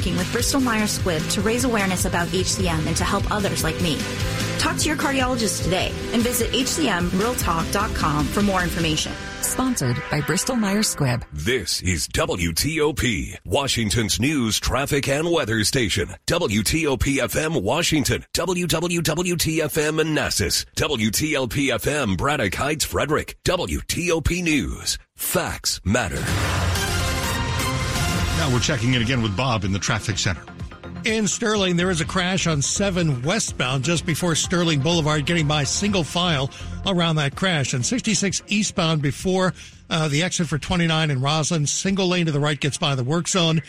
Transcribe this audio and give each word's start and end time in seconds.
Working 0.00 0.18
with 0.18 0.30
Bristol 0.30 0.60
Myers 0.60 0.98
Squibb 0.98 1.32
to 1.32 1.40
raise 1.40 1.64
awareness 1.64 2.04
about 2.04 2.28
HCM 2.28 2.86
and 2.86 2.96
to 2.96 3.02
help 3.04 3.28
others 3.30 3.64
like 3.64 3.80
me. 3.80 3.98
Talk 4.58 4.76
to 4.78 4.88
your 4.88 4.96
cardiologist 4.96 5.64
today 5.64 5.90
and 6.12 6.22
visit 6.22 6.50
hcmrealtalk.com 6.52 8.26
for 8.26 8.42
more 8.42 8.62
information. 8.62 9.12
Sponsored 9.40 9.96
by 10.10 10.20
Bristol 10.20 10.54
Myers 10.56 10.94
Squibb. 10.94 11.22
This 11.32 11.80
is 11.82 12.08
WTOP, 12.08 13.36
Washington's 13.46 14.20
news, 14.20 14.60
traffic, 14.60 15.08
and 15.08 15.30
weather 15.30 15.64
station. 15.64 16.08
WTOP 16.26 17.16
FM 17.16 17.62
Washington, 17.62 18.24
WWWTFM 18.34 19.94
Manassas, 19.96 20.66
WTLP 20.76 21.68
FM 21.74 22.16
Braddock 22.18 22.54
Heights 22.54 22.84
Frederick, 22.84 23.36
WTOP 23.44 24.42
News. 24.42 24.98
Facts 25.14 25.80
matter. 25.84 26.22
Now 28.46 28.52
we're 28.52 28.60
checking 28.60 28.94
in 28.94 29.02
again 29.02 29.22
with 29.22 29.36
Bob 29.36 29.64
in 29.64 29.72
the 29.72 29.78
traffic 29.80 30.18
center. 30.18 30.40
In 31.04 31.26
Sterling, 31.26 31.74
there 31.74 31.90
is 31.90 32.00
a 32.00 32.04
crash 32.04 32.46
on 32.46 32.62
7 32.62 33.22
westbound 33.22 33.82
just 33.82 34.06
before 34.06 34.36
Sterling 34.36 34.78
Boulevard, 34.78 35.26
getting 35.26 35.48
by 35.48 35.64
single 35.64 36.04
file 36.04 36.52
around 36.86 37.16
that 37.16 37.34
crash. 37.34 37.74
And 37.74 37.84
66 37.84 38.44
eastbound 38.46 39.02
before 39.02 39.52
uh, 39.90 40.06
the 40.06 40.22
exit 40.22 40.46
for 40.46 40.58
29 40.58 41.10
in 41.10 41.18
Rosslyn, 41.18 41.66
single 41.66 42.06
lane 42.06 42.26
to 42.26 42.30
the 42.30 42.38
right 42.38 42.60
gets 42.60 42.78
by 42.78 42.94
the 42.94 43.02
work 43.02 43.26
zone. 43.26 43.62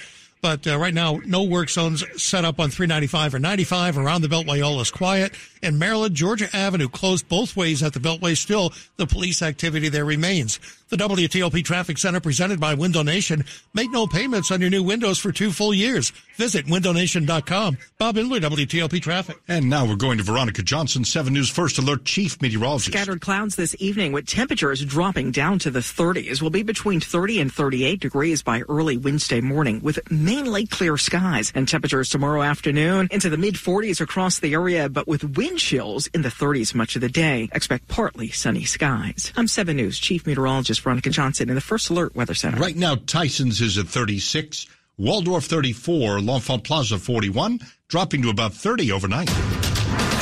But 0.43 0.67
uh, 0.67 0.77
right 0.77 0.93
now, 0.93 1.19
no 1.25 1.41
work 1.41 1.71
zones 1.71 2.03
set 2.21 2.45
up 2.45 2.59
on 2.59 2.69
395 2.69 3.33
or 3.33 3.39
95. 3.39 3.97
Around 3.97 4.21
the 4.21 4.27
Beltway, 4.27 4.63
all 4.63 4.79
is 4.79 4.91
quiet. 4.91 5.33
In 5.61 5.79
Maryland, 5.79 6.15
Georgia 6.15 6.47
Avenue 6.55 6.87
closed 6.87 7.27
both 7.27 7.55
ways 7.55 7.83
at 7.83 7.93
the 7.93 7.99
Beltway. 7.99 8.37
Still, 8.37 8.73
the 8.97 9.07
police 9.07 9.41
activity 9.41 9.89
there 9.89 10.05
remains. 10.05 10.59
The 10.89 10.95
WTOP 10.95 11.65
Traffic 11.65 11.97
Center 11.97 12.21
presented 12.21 12.61
by 12.61 12.73
Window 12.73 13.03
Nation. 13.03 13.43
Make 13.73 13.91
no 13.91 14.07
payments 14.07 14.51
on 14.51 14.61
your 14.61 14.69
new 14.69 14.83
windows 14.83 15.19
for 15.19 15.33
two 15.33 15.51
full 15.51 15.73
years. 15.73 16.11
Visit 16.37 16.65
windownation.com. 16.65 17.77
Bob 17.97 18.15
Imler, 18.15 18.39
WTOP 18.39 19.01
Traffic. 19.01 19.37
And 19.49 19.69
now 19.69 19.85
we're 19.85 19.97
going 19.97 20.17
to 20.19 20.23
Veronica 20.23 20.61
Johnson, 20.61 21.03
7 21.03 21.33
News 21.33 21.49
First 21.49 21.77
Alert 21.77 22.05
Chief 22.05 22.41
Meteorologist. 22.41 22.93
Scattered 22.93 23.19
clouds 23.19 23.57
this 23.57 23.75
evening 23.79 24.13
with 24.13 24.27
temperatures 24.27 24.85
dropping 24.85 25.31
down 25.31 25.59
to 25.59 25.71
the 25.71 25.79
30s. 25.79 26.41
Will 26.41 26.51
be 26.51 26.63
between 26.63 27.01
30 27.01 27.41
and 27.41 27.53
38 27.53 27.99
degrees 27.99 28.41
by 28.41 28.61
early 28.69 28.95
Wednesday 28.95 29.41
morning 29.41 29.81
with 29.81 29.99
mainly 30.09 30.65
clear 30.67 30.95
skies. 30.95 31.51
And 31.53 31.67
temperatures 31.67 32.07
tomorrow 32.07 32.43
afternoon 32.43 33.09
into 33.11 33.29
the 33.29 33.37
mid 33.37 33.55
40s 33.55 33.99
across 33.99 34.39
the 34.39 34.53
area, 34.53 34.87
but 34.87 35.05
with 35.05 35.37
wind 35.37 35.46
chills 35.55 36.07
in 36.07 36.23
the 36.23 36.29
30s 36.29 36.75
much 36.75 36.95
of 36.95 37.01
the 37.01 37.09
day. 37.09 37.47
Expect 37.53 37.87
partly 37.87 38.29
sunny 38.29 38.65
skies. 38.65 39.31
I'm 39.37 39.47
7 39.47 39.77
News 39.77 39.99
Chief 39.99 40.25
Meteorologist 40.25 40.81
Veronica 40.81 41.09
Johnson 41.09 41.49
in 41.49 41.55
the 41.55 41.61
First 41.61 41.89
Alert 41.89 42.15
Weather 42.15 42.33
Center. 42.33 42.59
Right 42.59 42.75
now, 42.75 42.95
Tyson's 42.95 43.61
is 43.61 43.77
at 43.77 43.87
36, 43.87 44.67
Waldorf 44.97 45.45
34, 45.45 46.21
L'Enfant 46.21 46.63
Plaza 46.63 46.97
41, 46.97 47.59
dropping 47.87 48.23
to 48.23 48.29
about 48.29 48.53
30 48.53 48.91
overnight. 48.91 49.29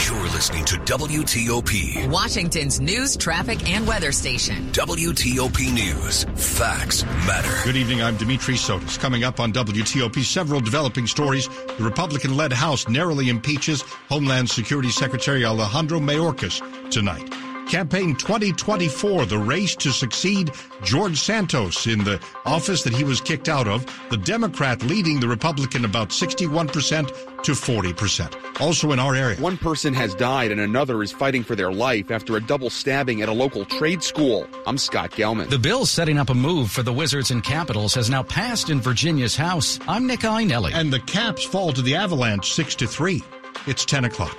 You're 0.04 0.24
listening 0.24 0.66
to 0.66 0.76
WTOP, 0.76 2.10
Washington's 2.10 2.82
news, 2.82 3.16
traffic, 3.16 3.70
and 3.70 3.88
weather 3.88 4.12
station. 4.12 4.70
WTOP 4.74 5.74
News. 5.74 6.26
Facts 6.36 7.04
matter. 7.26 7.50
Good 7.64 7.78
evening. 7.78 8.04
I'm 8.04 8.18
Dimitri 8.18 8.56
Sotis. 8.56 9.00
Coming 9.00 9.24
up 9.24 9.40
on 9.40 9.54
WTOP, 9.54 10.22
several 10.22 10.60
developing 10.60 11.08
stories. 11.08 11.48
The 11.48 11.84
Republican 11.84 12.36
led 12.36 12.52
House 12.52 12.90
narrowly 12.90 13.30
impeaches 13.30 13.84
Homeland 14.10 14.50
Security 14.50 14.90
Secretary 14.90 15.46
Alejandro 15.46 16.02
Mayorkas 16.02 16.62
tonight. 16.92 17.45
Campaign 17.68 18.16
2024, 18.16 19.26
the 19.26 19.38
race 19.38 19.76
to 19.78 19.92
succeed 19.92 20.52
George 20.84 21.20
Santos 21.20 21.88
in 21.88 22.04
the 22.04 22.22
office 22.46 22.84
that 22.84 22.94
he 22.94 23.04
was 23.04 23.20
kicked 23.20 23.50
out 23.50 23.68
of. 23.68 23.86
The 24.10 24.18
Democrat 24.18 24.84
leading 24.84 25.20
the 25.20 25.28
Republican 25.28 25.84
about 25.84 26.10
61% 26.10 27.42
to 27.44 27.52
40%. 27.52 28.62
Also 28.62 28.92
in 28.92 29.00
our 29.00 29.16
area. 29.16 29.40
One 29.40 29.58
person 29.58 29.94
has 29.94 30.14
died 30.14 30.52
and 30.52 30.62
another 30.62 31.02
is 31.02 31.12
fighting 31.12 31.44
for 31.44 31.56
their 31.56 31.72
life 31.72 32.12
after 32.12 32.38
a 32.38 32.42
double 32.42 32.70
stabbing 32.70 33.22
at 33.22 33.30
a 33.30 33.34
local 33.34 33.66
trade 33.66 34.04
school. 34.04 34.48
I'm 34.68 34.78
Scott 34.78 35.12
Gelman. 35.12 35.50
The 35.50 35.60
bill 35.60 35.86
setting 35.86 36.18
up 36.18 36.30
a 36.30 36.36
move 36.36 36.72
for 36.72 36.84
the 36.84 36.94
Wizards 36.94 37.32
and 37.32 37.44
Capitals 37.44 37.96
has 37.96 38.10
now 38.10 38.24
passed 38.24 38.70
in 38.70 38.80
Virginia's 38.80 39.36
House. 39.36 39.80
I'm 39.88 40.06
Nick 40.06 40.22
Iannelli. 40.22 40.72
And 40.74 40.94
the 40.94 41.00
Caps 41.02 41.44
fall 41.44 41.74
to 41.74 41.82
the 41.82 41.96
Avalanche 41.96 42.54
6 42.54 42.76
to 42.76 42.88
3. 42.88 43.24
It's 43.68 43.86
10 43.86 44.06
o'clock. 44.06 44.38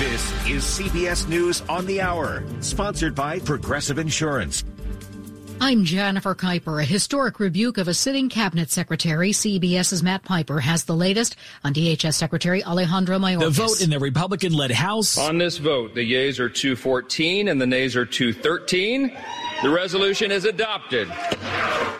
This 0.00 0.32
is 0.48 0.64
CBS 0.64 1.28
News 1.28 1.60
on 1.68 1.84
the 1.84 2.00
Hour, 2.00 2.42
sponsored 2.60 3.14
by 3.14 3.38
Progressive 3.38 3.98
Insurance. 3.98 4.64
I'm 5.60 5.84
Jennifer 5.84 6.34
Keiper. 6.34 6.80
A 6.80 6.86
historic 6.86 7.38
rebuke 7.38 7.76
of 7.76 7.86
a 7.86 7.92
sitting 7.92 8.30
cabinet 8.30 8.70
secretary. 8.70 9.32
CBS's 9.32 10.02
Matt 10.02 10.22
Piper 10.22 10.58
has 10.58 10.84
the 10.84 10.96
latest 10.96 11.36
on 11.64 11.74
DHS 11.74 12.14
Secretary 12.14 12.64
Alejandro 12.64 13.18
Mayorkas. 13.18 13.40
The 13.40 13.50
vote 13.50 13.82
in 13.82 13.90
the 13.90 13.98
Republican-led 13.98 14.70
House. 14.70 15.18
On 15.18 15.36
this 15.36 15.58
vote, 15.58 15.94
the 15.94 16.02
yeas 16.02 16.40
are 16.40 16.48
214 16.48 17.48
and 17.48 17.60
the 17.60 17.66
nays 17.66 17.94
are 17.94 18.06
213. 18.06 19.14
The 19.62 19.68
resolution 19.68 20.32
is 20.32 20.46
adopted. 20.46 21.06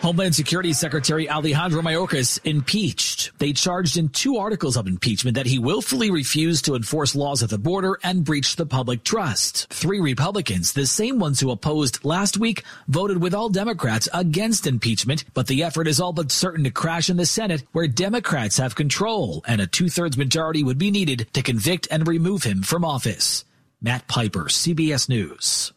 Homeland 0.00 0.34
Security 0.34 0.72
Secretary 0.72 1.28
Alejandro 1.28 1.82
Mayorkas 1.82 2.40
impeached. 2.44 3.32
They 3.38 3.52
charged 3.52 3.98
in 3.98 4.08
two 4.08 4.38
articles 4.38 4.78
of 4.78 4.86
impeachment 4.86 5.34
that 5.34 5.44
he 5.44 5.58
willfully 5.58 6.10
refused 6.10 6.64
to 6.64 6.74
enforce 6.74 7.14
laws 7.14 7.42
at 7.42 7.50
the 7.50 7.58
border 7.58 7.98
and 8.02 8.24
breached 8.24 8.56
the 8.56 8.64
public 8.64 9.04
trust. 9.04 9.66
Three 9.68 10.00
Republicans, 10.00 10.72
the 10.72 10.86
same 10.86 11.18
ones 11.18 11.38
who 11.38 11.50
opposed 11.50 12.02
last 12.02 12.38
week, 12.38 12.64
voted 12.88 13.20
with 13.20 13.34
all 13.34 13.50
Democrats 13.50 14.08
against 14.14 14.66
impeachment, 14.66 15.24
but 15.34 15.46
the 15.46 15.62
effort 15.62 15.86
is 15.86 16.00
all 16.00 16.14
but 16.14 16.32
certain 16.32 16.64
to 16.64 16.70
crash 16.70 17.10
in 17.10 17.18
the 17.18 17.26
Senate 17.26 17.64
where 17.72 17.86
Democrats 17.86 18.56
have 18.56 18.74
control 18.74 19.44
and 19.46 19.60
a 19.60 19.66
two-thirds 19.66 20.16
majority 20.16 20.64
would 20.64 20.78
be 20.78 20.90
needed 20.90 21.28
to 21.34 21.42
convict 21.42 21.88
and 21.90 22.08
remove 22.08 22.44
him 22.44 22.62
from 22.62 22.86
office. 22.86 23.44
Matt 23.82 24.08
Piper, 24.08 24.44
CBS 24.44 25.10
News. 25.10 25.74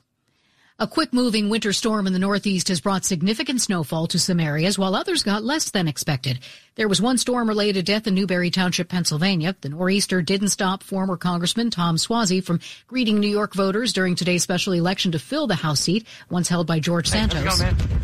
A 0.80 0.88
quick 0.88 1.14
moving 1.14 1.50
winter 1.50 1.72
storm 1.72 2.08
in 2.08 2.14
the 2.14 2.20
Northeast 2.20 2.68
has 2.70 2.82
brought 2.82 3.06
significant 3.06 3.62
snowfall 3.62 4.08
to 4.08 4.18
some 4.18 4.40
areas, 4.40 4.78
while 4.78 4.96
others 4.96 5.22
got 5.22 5.44
less 5.44 5.70
than 5.70 5.88
expected. 5.88 6.40
There 6.76 6.88
was 6.88 7.00
one 7.00 7.20
storm 7.20 7.48
related 7.48 7.86
death 7.86 8.08
in 8.08 8.16
Newberry 8.16 8.50
Township, 8.50 8.90
Pennsylvania. 8.90 9.56
The 9.62 9.70
nor'easter 9.70 10.24
didn't 10.24 10.50
stop 10.50 10.82
former 10.82 11.16
Congressman 11.16 11.70
Tom 11.70 11.98
Suozzi 11.98 12.44
from 12.44 12.60
greeting 12.88 13.20
New 13.20 13.30
York 13.30 13.54
voters 13.54 13.94
during 13.94 14.16
today's 14.16 14.42
special 14.42 14.74
election 14.74 15.12
to 15.12 15.20
fill 15.20 15.46
the 15.46 15.56
House 15.56 15.80
seat, 15.80 16.08
once 16.32 16.50
held 16.50 16.66
by 16.66 16.80
George 16.80 17.08
Hey, 17.12 17.20
Santos. 17.20 17.44
how's 17.44 17.62
it 17.62 17.64
going, 17.66 17.78
man? 17.78 18.00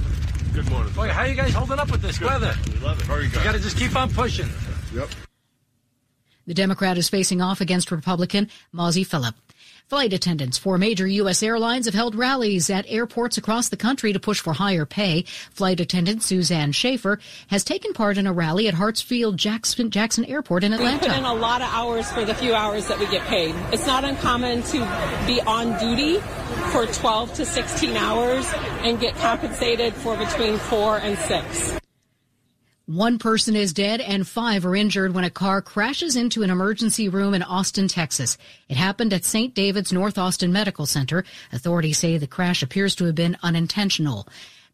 Good 0.53 0.69
morning. 0.69 0.93
Boy, 0.93 1.09
how 1.09 1.21
are 1.21 1.27
you 1.27 1.35
guys 1.35 1.53
holding 1.53 1.79
up 1.79 1.89
with 1.91 2.03
this 2.03 2.21
weather? 2.21 2.53
We 2.67 2.79
love 2.85 2.99
it. 2.99 3.05
Very 3.07 3.29
good. 3.29 3.37
You 3.39 3.43
got 3.45 3.53
to 3.53 3.59
just 3.59 3.77
keep 3.77 3.95
on 3.95 4.11
pushing. 4.13 4.49
Yep. 4.93 5.09
The 6.45 6.53
Democrat 6.53 6.99
is 6.99 7.09
facing 7.09 7.41
off 7.41 7.61
against 7.61 7.91
Republican 7.91 8.47
Mazi 8.73 9.07
Pilip. 9.07 9.33
Flight 9.89 10.13
attendants 10.13 10.59
for 10.59 10.77
major 10.77 11.07
U.S. 11.07 11.41
airlines 11.41 11.87
have 11.87 11.95
held 11.95 12.13
rallies 12.13 12.69
at 12.69 12.85
airports 12.87 13.39
across 13.39 13.69
the 13.69 13.75
country 13.75 14.13
to 14.13 14.19
push 14.19 14.39
for 14.39 14.53
higher 14.53 14.85
pay. 14.85 15.23
Flight 15.23 15.79
attendant 15.79 16.21
Suzanne 16.21 16.73
Schaefer 16.73 17.17
has 17.47 17.63
taken 17.63 17.93
part 17.93 18.19
in 18.19 18.27
a 18.27 18.31
rally 18.31 18.67
at 18.67 18.75
Hartsfield 18.75 19.37
Jackson, 19.37 19.89
Jackson 19.89 20.25
Airport 20.25 20.63
in 20.63 20.73
Atlanta. 20.73 21.07
We 21.07 21.07
put 21.07 21.17
in 21.17 21.25
a 21.25 21.33
lot 21.33 21.63
of 21.63 21.69
hours 21.71 22.11
for 22.11 22.23
the 22.23 22.35
few 22.35 22.53
hours 22.53 22.87
that 22.87 22.99
we 22.99 23.07
get 23.07 23.23
paid. 23.23 23.55
It's 23.73 23.87
not 23.87 24.03
uncommon 24.03 24.61
to 24.61 24.77
be 25.25 25.41
on 25.41 25.75
duty 25.79 26.19
for 26.71 26.85
12 26.85 27.33
to 27.33 27.45
16 27.47 27.97
hours 27.97 28.45
and 28.83 28.99
get 28.99 29.15
compensated 29.15 29.95
for 29.95 30.15
between 30.15 30.59
four 30.59 30.99
and 30.99 31.17
six. 31.17 31.79
One 32.89 33.19
person 33.19 33.55
is 33.55 33.71
dead 33.71 34.01
and 34.01 34.27
five 34.27 34.65
are 34.65 34.75
injured 34.75 35.13
when 35.13 35.23
a 35.23 35.29
car 35.29 35.61
crashes 35.61 36.15
into 36.15 36.41
an 36.41 36.49
emergency 36.49 37.07
room 37.07 37.35
in 37.35 37.43
Austin, 37.43 37.87
Texas. 37.87 38.35
It 38.67 38.77
happened 38.77 39.13
at 39.13 39.23
St. 39.23 39.53
David's 39.53 39.93
North 39.93 40.17
Austin 40.17 40.51
Medical 40.51 40.87
Center. 40.87 41.23
Authorities 41.51 41.99
say 41.99 42.17
the 42.17 42.25
crash 42.25 42.63
appears 42.63 42.95
to 42.95 43.05
have 43.05 43.13
been 43.13 43.37
unintentional. 43.43 44.27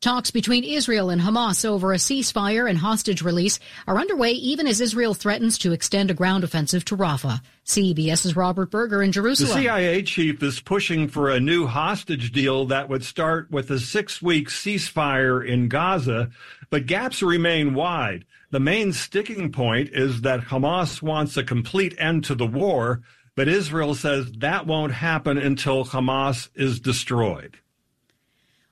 Talks 0.05 0.29
between 0.29 0.63
Israel 0.63 1.09
and 1.09 1.19
Hamas 1.19 1.65
over 1.65 1.91
a 1.91 1.95
ceasefire 1.95 2.69
and 2.69 2.77
hostage 2.77 3.23
release 3.23 3.57
are 3.87 3.97
underway 3.97 4.33
even 4.33 4.67
as 4.67 4.79
Israel 4.79 5.15
threatens 5.15 5.57
to 5.57 5.71
extend 5.71 6.11
a 6.11 6.13
ground 6.13 6.43
offensive 6.43 6.85
to 6.85 6.95
Rafah. 6.95 7.41
CBS's 7.65 8.35
Robert 8.35 8.69
Berger 8.69 9.01
in 9.01 9.11
Jerusalem. 9.11 9.57
The 9.57 9.63
CIA 9.63 10.03
chief 10.03 10.43
is 10.43 10.59
pushing 10.59 11.07
for 11.07 11.31
a 11.31 11.39
new 11.39 11.65
hostage 11.65 12.31
deal 12.31 12.67
that 12.67 12.87
would 12.87 13.03
start 13.03 13.49
with 13.49 13.71
a 13.71 13.79
six 13.79 14.21
week 14.21 14.49
ceasefire 14.49 15.43
in 15.43 15.69
Gaza, 15.69 16.29
but 16.69 16.85
gaps 16.85 17.23
remain 17.23 17.73
wide. 17.73 18.25
The 18.51 18.59
main 18.59 18.93
sticking 18.93 19.51
point 19.51 19.89
is 19.91 20.21
that 20.21 20.39
Hamas 20.39 21.01
wants 21.01 21.35
a 21.35 21.43
complete 21.43 21.95
end 21.97 22.25
to 22.25 22.35
the 22.35 22.45
war, 22.45 23.01
but 23.35 23.47
Israel 23.47 23.95
says 23.95 24.31
that 24.33 24.67
won't 24.67 24.93
happen 24.93 25.39
until 25.39 25.83
Hamas 25.83 26.49
is 26.53 26.79
destroyed. 26.79 27.57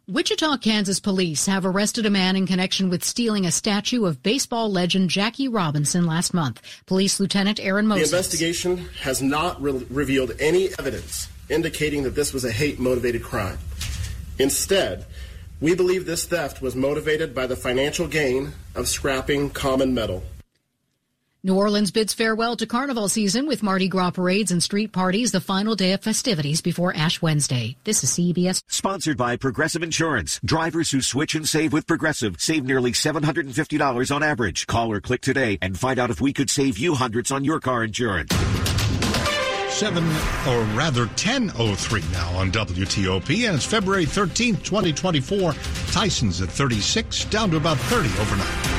Wichita, 0.06 0.58
Kansas 0.58 1.00
police 1.00 1.46
have 1.46 1.66
arrested 1.66 2.06
a 2.06 2.10
man 2.10 2.36
in 2.36 2.46
connection 2.46 2.90
with 2.90 3.06
stealing 3.06 3.46
a 3.46 3.52
statue 3.52 4.04
of 4.04 4.22
baseball 4.22 4.70
legend 4.70 5.10
Jackie 5.10 5.48
Robinson 5.48 6.06
last 6.06 6.34
month. 6.34 6.62
Police 6.88 7.22
Lieutenant 7.22 7.58
Aaron 7.62 7.88
Moses. 7.88 8.12
The 8.12 8.18
investigation 8.18 8.78
has 9.00 9.22
not 9.22 9.62
re- 9.62 9.86
revealed 9.90 10.34
any 10.42 10.72
evidence 10.78 11.30
indicating 11.48 12.04
that 12.04 12.16
this 12.16 12.34
was 12.34 12.44
a 12.44 12.52
hate 12.52 12.80
motivated 12.80 13.24
crime. 13.24 13.58
Instead, 14.40 15.06
we 15.62 15.74
believe 15.74 16.06
this 16.06 16.26
theft 16.26 16.62
was 16.62 16.76
motivated 16.76 17.34
by 17.34 17.48
the 17.48 17.56
financial 17.56 18.06
gain 18.06 18.52
of 18.76 18.90
scrapping 18.90 19.52
common 19.52 19.94
metal. 19.94 20.22
New 21.46 21.58
Orleans 21.58 21.92
bids 21.92 22.14
farewell 22.14 22.56
to 22.56 22.66
carnival 22.66 23.10
season 23.10 23.48
with 23.48 23.64
Mardi 23.64 23.90
Gras 23.90 24.12
parades 24.12 24.50
and 24.50 24.64
street 24.64 24.94
parties 24.94 25.34
the 25.34 25.42
final 25.42 25.76
day 25.76 25.92
of 25.92 26.02
festivities 26.02 26.62
before 26.62 26.96
Ash 26.96 27.22
Wednesday. 27.22 27.76
This 27.84 28.02
is 28.02 28.12
CBS. 28.12 28.64
Sponsored 28.70 29.18
by 29.18 29.36
Progressive 29.36 29.84
Insurance. 29.84 30.40
Drivers 30.46 30.92
who 30.92 31.02
switch 31.02 31.36
and 31.36 31.46
save 31.46 31.74
with 31.74 31.86
Progressive 31.86 32.38
save 32.40 32.64
nearly 32.64 32.94
$750 32.94 34.16
on 34.16 34.24
average. 34.24 34.68
Call 34.68 34.90
or 34.90 35.02
click 35.02 35.20
today 35.20 35.60
and 35.62 35.78
find 35.78 36.00
out 36.00 36.10
if 36.10 36.22
we 36.22 36.32
could 36.32 36.50
save 36.50 36.78
you 36.78 36.96
hundreds 36.96 37.30
on 37.30 37.44
your 37.44 37.60
car 37.60 37.84
insurance. 37.84 38.34
7 39.68 40.02
or 40.48 40.64
rather 40.78 41.08
1003 41.08 42.04
now 42.14 42.38
on 42.38 42.54
WTOP 42.54 43.48
and 43.48 43.58
it's 43.58 43.66
February 43.66 44.06
13th, 44.06 44.64
2024. 44.64 45.52
Tyson's 45.92 46.40
at 46.40 46.48
36 46.48 47.26
down 47.26 47.52
to 47.52 47.58
about 47.58 47.78
30 47.78 48.08
overnight. 48.22 48.73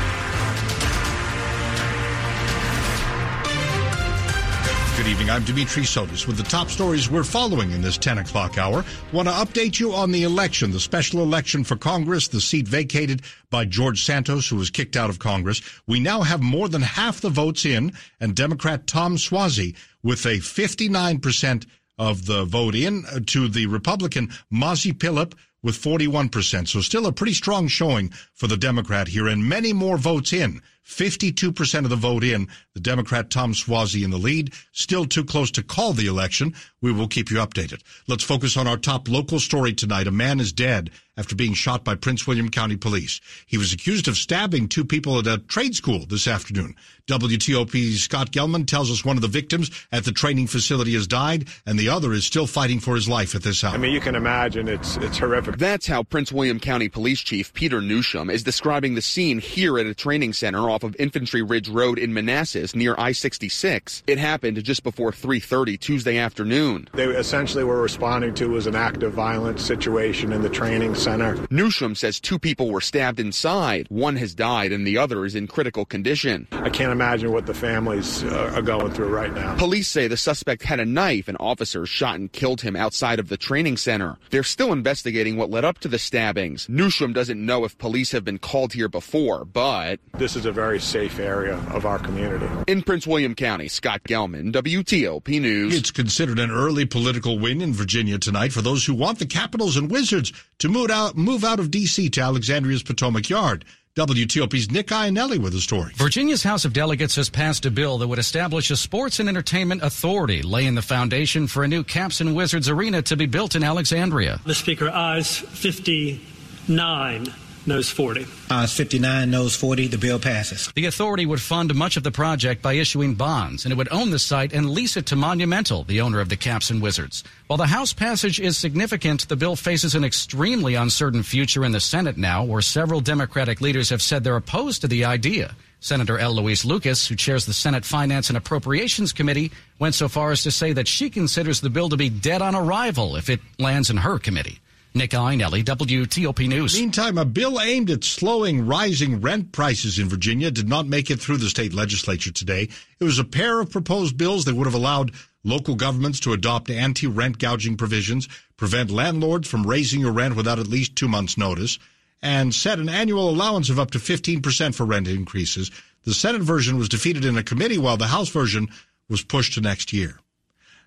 Good 5.05 5.11
evening. 5.11 5.29
I'm 5.29 5.45
Dimitri 5.45 5.83
Sotis 5.83 6.27
with 6.27 6.39
the 6.39 6.45
top 6.45 6.71
stories 6.71 7.11
we're 7.11 7.25
following 7.25 7.73
in 7.73 7.83
this 7.83 7.99
10 7.99 8.17
o'clock 8.17 8.56
hour. 8.56 8.83
Want 9.12 9.29
to 9.29 9.35
update 9.35 9.79
you 9.79 9.93
on 9.93 10.12
the 10.12 10.23
election, 10.23 10.71
the 10.71 10.81
special 10.81 11.21
election 11.21 11.62
for 11.62 11.77
Congress, 11.77 12.29
the 12.29 12.41
seat 12.41 12.67
vacated 12.67 13.21
by 13.51 13.67
George 13.67 14.03
Santos, 14.03 14.49
who 14.49 14.56
was 14.56 14.71
kicked 14.71 14.97
out 14.97 15.11
of 15.11 15.19
Congress. 15.19 15.61
We 15.87 16.01
now 16.01 16.23
have 16.23 16.41
more 16.41 16.71
than 16.71 16.81
half 16.81 17.21
the 17.21 17.29
votes 17.29 17.67
in, 17.67 17.93
and 18.19 18.35
Democrat 18.35 18.87
Tom 18.87 19.17
Suozzi 19.17 19.77
with 20.03 20.25
a 20.25 20.39
59% 20.39 21.67
of 21.99 22.25
the 22.25 22.47
vote 22.47 22.75
in 22.75 23.05
uh, 23.12 23.21
to 23.27 23.49
the 23.49 23.67
Republican 23.67 24.31
Mazi 24.50 24.95
Pilip 24.95 25.35
with 25.62 25.77
41%. 25.77 26.67
So 26.67 26.81
still 26.81 27.07
a 27.07 27.12
pretty 27.12 27.35
strong 27.35 27.69
showing 27.69 28.09
for 28.33 28.47
the 28.47 28.57
Democrat 28.57 29.09
here 29.09 29.29
and 29.29 29.47
many 29.47 29.75
more 29.75 29.99
votes 29.99 30.33
in. 30.33 30.62
52% 30.87 31.85
of 31.85 31.91
the 31.91 31.97
vote 31.97 32.25
in. 32.25 32.49
The 32.75 32.81
Democrat 32.81 33.31
Tom 33.31 33.53
Suozzi 33.53 34.05
in 34.05 34.11
the 34.11 34.19
lead. 34.19 34.53
Still 34.73 35.07
too 35.07 35.25
close 35.25 35.51
to 35.53 35.63
call 35.63 35.93
the 35.93 36.07
election. 36.07 36.55
We 36.81 36.93
will 36.93 37.09
keep 37.09 37.31
you 37.31 37.39
updated. 37.39 37.83
Let's 38.07 38.25
focus 38.25 38.57
on 38.57 38.67
our 38.67 38.77
top 38.77 39.09
local 39.09 39.41
story 39.41 39.73
tonight. 39.73 40.07
A 40.07 40.11
man 40.11 40.41
is 40.41 40.53
dead 40.53 40.91
after 41.17 41.37
being 41.37 41.55
shot 41.55 41.85
by 41.85 41.95
Prince 41.95 42.27
William 42.27 42.51
County 42.51 42.77
Police. 42.77 43.21
He 43.47 43.57
was 43.57 43.73
accused 43.73 44.09
of 44.09 44.17
stabbing 44.17 44.69
two 44.69 44.85
people 44.85 45.19
at 45.19 45.27
a 45.27 45.39
trade 45.39 45.75
school 45.77 46.07
this 46.07 46.27
afternoon. 46.27 46.75
WTOP's 47.07 48.03
Scott 48.03 48.33
Gelman 48.33 48.67
tells 48.67 48.91
us 48.91 49.05
one 49.05 49.17
of 49.17 49.23
the 49.23 49.29
victims 49.29 49.71
at 49.93 50.05
the 50.05 50.13
training 50.13 50.47
facility 50.47 50.95
has 50.95 51.07
died 51.07 51.49
and 51.67 51.79
the 51.79 51.89
other 51.89 52.13
is 52.13 52.25
still 52.25 52.47
fighting 52.47 52.81
for 52.81 52.95
his 52.95 53.09
life 53.09 53.35
at 53.35 53.43
this 53.43 53.63
hour. 53.63 53.75
I 53.75 53.77
mean, 53.77 53.93
you 53.93 54.01
can 54.01 54.15
imagine 54.15 54.69
it's, 54.69 54.97
it's 54.97 55.19
horrific. 55.19 55.59
That's 55.59 55.87
how 55.87 56.03
Prince 56.03 56.33
William 56.33 56.59
County 56.59 56.89
Police 56.89 57.21
Chief 57.21 57.53
Peter 57.53 57.81
Newsham 57.81 58.33
is 58.33 58.43
describing 58.43 58.95
the 58.95 59.03
scene 59.03 59.39
here 59.39 59.79
at 59.79 59.87
a 59.87 59.95
training 59.95 60.33
center 60.33 60.71
off 60.75 60.82
of 60.82 60.97
Infantry 60.99 61.41
Ridge 61.41 61.69
Road 61.69 62.00
in 62.00 62.12
Manassas 62.12 62.75
near 62.75 62.97
I-66. 62.99 64.03
It 64.09 64.19
happened 64.19 64.62
just 64.65 64.82
before 64.82 65.12
3.30 65.12 65.79
Tuesday 65.79 66.19
afternoon. 66.19 66.88
They 66.94 67.05
essentially 67.05 67.62
were 67.62 67.81
responding 67.81 68.35
to 68.35 68.49
was 68.49 68.67
an 68.67 68.75
act 68.75 69.05
of 69.05 69.12
violence 69.12 69.62
situation 69.62 70.32
in 70.32 70.43
the 70.43 70.49
training 70.49 70.97
center. 70.97 71.37
Newsham 71.47 71.97
says 71.97 72.19
two 72.19 72.41
people 72.41 72.71
were 72.71 72.81
stabbed 72.81 73.21
inside. 73.21 73.87
One 73.88 74.17
has 74.17 74.35
died 74.35 74.73
and 74.73 74.85
the 74.85 74.99
other 74.99 75.25
is 75.25 75.37
in 75.37 75.47
critical 75.47 75.85
condition. 75.85 76.49
I 76.50 76.71
can't 76.71 76.91
imagine 76.91 77.31
what 77.31 77.47
the 77.47 77.55
families 77.55 78.25
uh, 78.25 78.50
are 78.56 78.62
going 78.62 78.91
through 78.91 79.15
right 79.15 79.32
now. 79.32 79.55
Police 79.56 79.87
say 79.87 80.09
the 80.09 80.17
suspect 80.17 80.65
had 80.65 80.81
a 80.81 80.85
knife 80.85 81.29
and 81.29 81.37
officers 81.38 81.88
shot 81.88 82.17
and 82.17 82.32
killed 82.32 82.62
him 82.62 82.75
outside 82.75 83.21
of 83.21 83.29
the 83.29 83.37
training 83.37 83.76
center. 83.76 84.19
They're 84.31 84.43
still 84.43 84.73
investigating 84.73 85.37
what 85.37 85.50
led 85.50 85.65
up 85.65 85.79
to 85.81 85.88
the 85.88 86.00
stabbings. 86.00 86.67
Newsham 86.67 87.15
doesn't 87.15 87.44
know 87.44 87.65
if 87.65 87.79
police 87.79 88.11
have 88.11 88.25
been 88.25 88.38
called 88.38 88.73
here 88.73 88.88
before, 88.88 89.44
but 89.44 90.00
this 90.15 90.35
is 90.35 90.47
a 90.47 90.53
very 90.53 90.63
safe 90.81 91.19
area 91.19 91.56
of 91.70 91.87
our 91.87 91.99
community. 91.99 92.49
In 92.66 92.82
Prince 92.82 93.06
William 93.06 93.34
County, 93.34 93.69
Scott 93.69 94.02
Gelman, 94.05 94.52
WTOP 94.52 95.40
News. 95.40 95.76
It's 95.76 95.90
considered 95.90 96.38
an 96.38 96.50
early 96.50 96.84
political 96.84 97.38
win 97.38 97.61
in 97.61 97.72
Virginia 97.72 98.19
tonight 98.19 98.52
for 98.52 98.62
those 98.62 98.84
who 98.84 98.94
want 98.94 99.19
the 99.19 99.26
Capitals 99.26 99.76
and 99.76 99.90
Wizards 99.90 100.32
to 100.58 100.69
move 100.69 100.90
out 100.90 101.16
move 101.16 101.44
out 101.44 101.61
of 101.61 101.70
D.C. 101.70 102.08
to 102.11 102.20
Alexandria's 102.20 102.82
Potomac 102.82 103.28
Yard. 103.28 103.64
WTOP's 103.96 104.72
Nick 104.72 104.88
Iannelli 104.88 105.38
with 105.38 105.52
the 105.52 105.61
story. 105.61 105.93
Virginia's 105.94 106.43
House 106.43 106.64
of 106.64 106.72
Delegates 106.72 107.14
has 107.14 107.31
passed 107.31 107.64
a 107.64 107.70
bill 107.70 107.99
that 107.99 108.08
would 108.08 108.19
establish 108.19 108.69
a 108.72 108.76
sports 108.76 109.20
and 109.20 109.28
entertainment 109.28 109.84
authority, 109.84 110.43
laying 110.43 110.75
the 110.75 110.82
foundation 110.82 111.46
for 111.46 111.62
a 111.62 111.69
new 111.69 111.84
Caps 111.84 112.20
and 112.20 112.34
Wizards 112.34 112.69
arena 112.69 113.02
to 113.02 113.16
be 113.16 113.26
built 113.26 113.55
in 113.55 113.62
Alexandria. 113.62 114.40
The 114.44 114.55
Speaker 114.55 114.90
ayes 114.90 115.38
59 115.38 117.32
Noes 117.66 117.88
40. 117.88 118.26
Uh, 118.50 118.66
59 118.66 119.31
Noes 119.31 119.56
40. 119.56 119.88
The 119.88 119.99
bill 119.99 120.19
passes. 120.19 120.70
The 120.75 120.87
authority 120.87 121.25
would 121.25 121.40
fund 121.40 121.75
much 121.75 121.96
of 121.96 122.02
the 122.02 122.11
project 122.11 122.62
by 122.62 122.75
issuing 122.75 123.14
bonds, 123.14 123.64
and 123.64 123.72
it 123.72 123.76
would 123.76 123.93
own 123.93 124.11
the 124.11 124.19
site 124.19 124.52
and 124.52 124.70
lease 124.70 124.96
it 124.96 125.06
to 125.06 125.16
Monumental, 125.16 125.84
the 125.84 126.00
owner 126.00 126.20
of 126.20 126.28
the 126.28 126.37
Caps 126.37 126.70
and 126.70 126.82
Wizards. 126.82 127.25
While 127.46 127.56
the 127.56 127.66
House 127.66 127.93
passage 127.93 128.40
is 128.40 128.58
significant, 128.58 129.28
the 129.28 129.37
bill 129.37 129.56
faces 129.56 129.94
an 129.94 130.05
extremely 130.05 130.75
uncertain 130.75 131.22
future 131.22 131.64
in 131.64 131.72
the 131.72 131.81
Senate 131.81 132.16
now, 132.16 132.44
where 132.44 132.62
several 132.62 133.00
Democratic 133.00 133.61
leaders 133.61 133.90
have 133.90 134.02
said 134.02 134.25
they're 134.25 134.37
opposed 134.37 134.82
to 134.82 134.88
the 134.88 135.05
idea. 135.05 135.55
Senator 135.81 136.19
Louise 136.31 136.64
Lucas, 136.64 137.06
who 137.06 137.14
chairs 137.14 137.44
the 137.44 137.52
Senate 137.52 137.84
Finance 137.84 138.31
and 138.31 138.38
Appropriations 138.38 139.12
Committee, 139.12 139.52
went 139.78 139.94
so 139.94 140.08
far 140.08 140.31
as 140.31 140.43
to 140.43 140.50
say 140.50 140.72
that 140.72 140.88
she 140.88 141.11
considers 141.11 141.61
the 141.61 141.69
bill 141.69 141.90
to 141.90 141.96
be 141.99 142.08
dead 142.08 142.40
on 142.40 142.55
arrival 142.55 143.16
if 143.16 143.28
it 143.28 143.40
lands 143.58 143.90
in 143.90 143.99
her 143.99 144.18
committee. 144.18 144.61
Nick 144.97 145.11
Iannelli, 145.11 145.65
WTOP 145.65 146.49
News. 146.49 146.79
Meantime, 146.79 147.19
a 147.19 147.25
bill 147.25 147.61
aimed 147.61 147.91
at 147.91 148.05
slowing 148.05 148.65
rising 148.65 149.21
rent 149.21 149.51
prices 149.51 149.99
in 149.99 150.09
Virginia 150.09 150.53
did 150.53 150.69
not 150.69 150.87
make 150.87 151.11
it 151.11 151.21
through 151.21 151.39
the 151.39 151.49
state 151.49 151.75
legislature 151.75 152.31
today. 152.31 152.69
It 153.01 153.05
was 153.05 153.19
a 153.19 153.25
pair 153.25 153.59
of 153.59 153.73
proposed 153.73 154.17
bills 154.17 154.45
that 154.45 154.55
would 154.55 154.69
have 154.69 154.75
allowed 154.75 155.11
local 155.43 155.75
governments 155.75 156.21
to 156.21 156.33
adopt 156.33 156.71
anti-rent 156.71 157.41
gouging 157.41 157.77
provisions, 157.77 158.29
prevent 158.57 158.93
landlords 158.93 159.49
from 159.49 159.67
raising 159.67 160.01
your 160.01 160.13
rent 160.13 160.37
without 160.37 160.61
at 160.61 160.69
least 160.69 160.95
two 160.95 161.09
months' 161.09 161.37
notice, 161.37 161.81
and 162.23 162.55
set 162.55 162.79
an 162.79 162.89
annual 162.89 163.29
allowance 163.29 163.71
of 163.71 163.81
up 163.81 163.91
to 163.91 163.99
15% 163.99 164.77
for 164.77 164.87
rent 164.87 165.09
increases. 165.09 165.73
The 166.05 166.15
Senate 166.15 166.43
version 166.43 166.79
was 166.79 166.89
defeated 166.89 167.25
in 167.25 167.37
a 167.37 167.43
committee 167.43 167.79
while 167.79 167.97
the 167.97 168.07
House 168.07 168.29
version 168.29 168.69
was 169.09 169.25
pushed 169.25 169.55
to 169.55 169.61
next 169.61 169.93
year. 169.93 170.21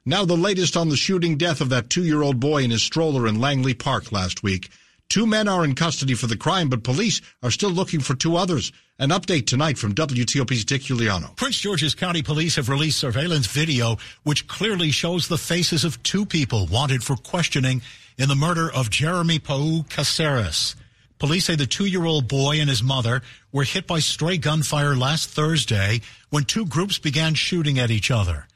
Now 0.09 0.23
the 0.23 0.37
latest 0.37 0.77
on 0.77 0.87
the 0.87 0.95
shooting 0.95 1.35
death 1.35 1.59
of 1.59 1.67
that 1.67 1.89
two-year-old 1.89 2.39
boy 2.39 2.63
in 2.63 2.71
his 2.71 2.81
stroller 2.81 3.27
in 3.27 3.41
Langley 3.41 3.73
Park 3.73 4.13
last 4.13 4.41
week. 4.41 4.69
Two 5.09 5.27
men 5.27 5.49
are 5.49 5.65
in 5.65 5.75
custody 5.75 6.13
for 6.13 6.27
the 6.27 6.37
crime, 6.37 6.69
but 6.69 6.81
police 6.81 7.19
are 7.43 7.51
still 7.51 7.71
looking 7.71 7.99
for 7.99 8.15
two 8.15 8.37
others. 8.37 8.71
An 8.99 9.09
update 9.09 9.47
tonight 9.47 9.77
from 9.77 9.93
WTOP's 9.93 10.63
Dick 10.63 10.83
Uliano. 10.83 11.35
Prince 11.35 11.59
George's 11.59 11.93
County 11.93 12.21
Police 12.21 12.55
have 12.55 12.69
released 12.69 12.99
surveillance 12.99 13.47
video 13.47 13.97
which 14.23 14.47
clearly 14.47 14.91
shows 14.91 15.27
the 15.27 15.37
faces 15.37 15.83
of 15.83 16.01
two 16.03 16.25
people 16.25 16.67
wanted 16.67 17.03
for 17.03 17.17
questioning 17.17 17.81
in 18.17 18.29
the 18.29 18.35
murder 18.35 18.71
of 18.71 18.89
Jeremy 18.89 19.39
Pau 19.39 19.83
Caceres. 19.89 20.77
Police 21.19 21.43
say 21.43 21.55
the 21.55 21.65
two-year-old 21.65 22.29
boy 22.29 22.61
and 22.61 22.69
his 22.69 22.81
mother 22.81 23.23
were 23.51 23.65
hit 23.65 23.85
by 23.85 23.99
stray 23.99 24.37
gunfire 24.37 24.95
last 24.95 25.27
Thursday 25.27 25.99
when 26.29 26.45
two 26.45 26.65
groups 26.65 26.97
began 26.97 27.33
shooting 27.33 27.77
at 27.77 27.91
each 27.91 28.09
other. 28.09 28.47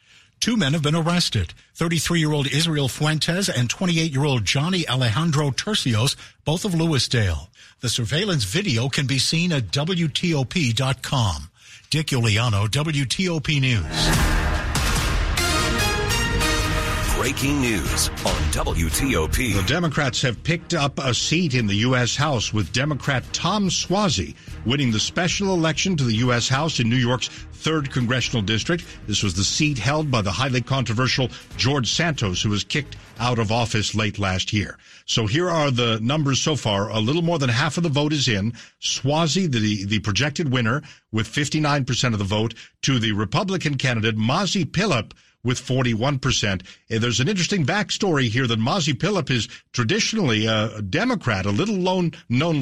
Two 0.42 0.58
men 0.58 0.74
have 0.74 0.82
been 0.82 0.96
arrested. 0.96 1.54
33-year-old 1.78 2.48
Israel 2.48 2.88
Fuentes 2.88 3.48
and 3.48 3.70
28-year-old 3.70 4.44
Johnny 4.44 4.90
Alejandro 4.90 5.52
Tercios, 5.52 6.16
both 6.46 6.66
of 6.66 6.74
Lewisdale. 6.74 7.50
The 7.82 7.90
surveillance 7.90 8.44
video 8.44 8.90
can 8.90 9.06
be 9.06 9.20
seen 9.20 9.52
at 9.52 9.66
WTOP.com. 9.66 11.50
Dick 11.92 12.08
Uliano, 12.08 12.68
WTOP 12.68 13.62
News. 13.62 14.41
Breaking 17.22 17.62
news 17.62 18.10
on 18.26 18.42
WTOP. 18.50 19.54
The 19.54 19.64
Democrats 19.68 20.24
have 20.24 20.42
picked 20.42 20.74
up 20.74 20.98
a 20.98 21.14
seat 21.14 21.54
in 21.54 21.68
the 21.68 21.76
U.S. 21.76 22.16
House 22.16 22.52
with 22.52 22.74
Democrat 22.74 23.24
Tom 23.32 23.70
Suozzi 23.70 24.34
winning 24.66 24.90
the 24.90 25.00
special 25.00 25.54
election 25.54 25.96
to 25.98 26.04
the 26.04 26.16
U.S. 26.16 26.50
House 26.50 26.80
in 26.80 26.90
New 26.90 26.96
York's 26.96 27.30
3rd 27.54 27.92
Congressional 27.92 28.42
District. 28.42 28.84
This 29.06 29.22
was 29.22 29.36
the 29.36 29.44
seat 29.44 29.78
held 29.78 30.10
by 30.10 30.24
the 30.24 30.32
highly 30.32 30.62
controversial 30.62 31.30
George 31.58 31.92
Santos, 31.92 32.42
who 32.42 32.50
was 32.50 32.64
kicked 32.64 32.98
out 33.20 33.38
of 33.38 33.52
office 33.52 33.94
late 33.94 34.18
last 34.18 34.52
year. 34.52 34.80
So 35.06 35.28
here 35.28 35.48
are 35.48 35.70
the 35.70 36.00
numbers 36.02 36.42
so 36.42 36.56
far. 36.56 36.90
A 36.90 37.00
little 37.00 37.22
more 37.22 37.38
than 37.38 37.50
half 37.50 37.78
of 37.78 37.84
the 37.84 37.90
vote 37.90 38.14
is 38.14 38.28
in. 38.28 38.54
Suozzi, 38.82 39.46
the, 39.46 39.86
the 39.86 40.00
projected 40.00 40.52
winner, 40.52 40.82
with 41.12 41.28
59% 41.28 42.14
of 42.14 42.18
the 42.18 42.26
vote, 42.26 42.56
to 42.82 42.98
the 42.98 43.12
Republican 43.12 43.78
candidate, 43.78 44.18
Mazi 44.18 44.66
Pilip, 44.66 45.12
with 45.44 45.60
41%. 45.60 46.66
And 46.90 47.02
there's 47.02 47.20
an 47.20 47.28
interesting 47.28 47.66
backstory 47.66 48.30
here 48.30 48.48
that 48.48 48.60
Mazi 48.60 48.94
Pilip 48.94 49.30
is 49.30 49.48
traditionally 49.74 50.46
a 50.46 50.82
Democrat, 50.82 51.46
a 51.46 51.52
little 51.52 51.78
known, 51.78 52.12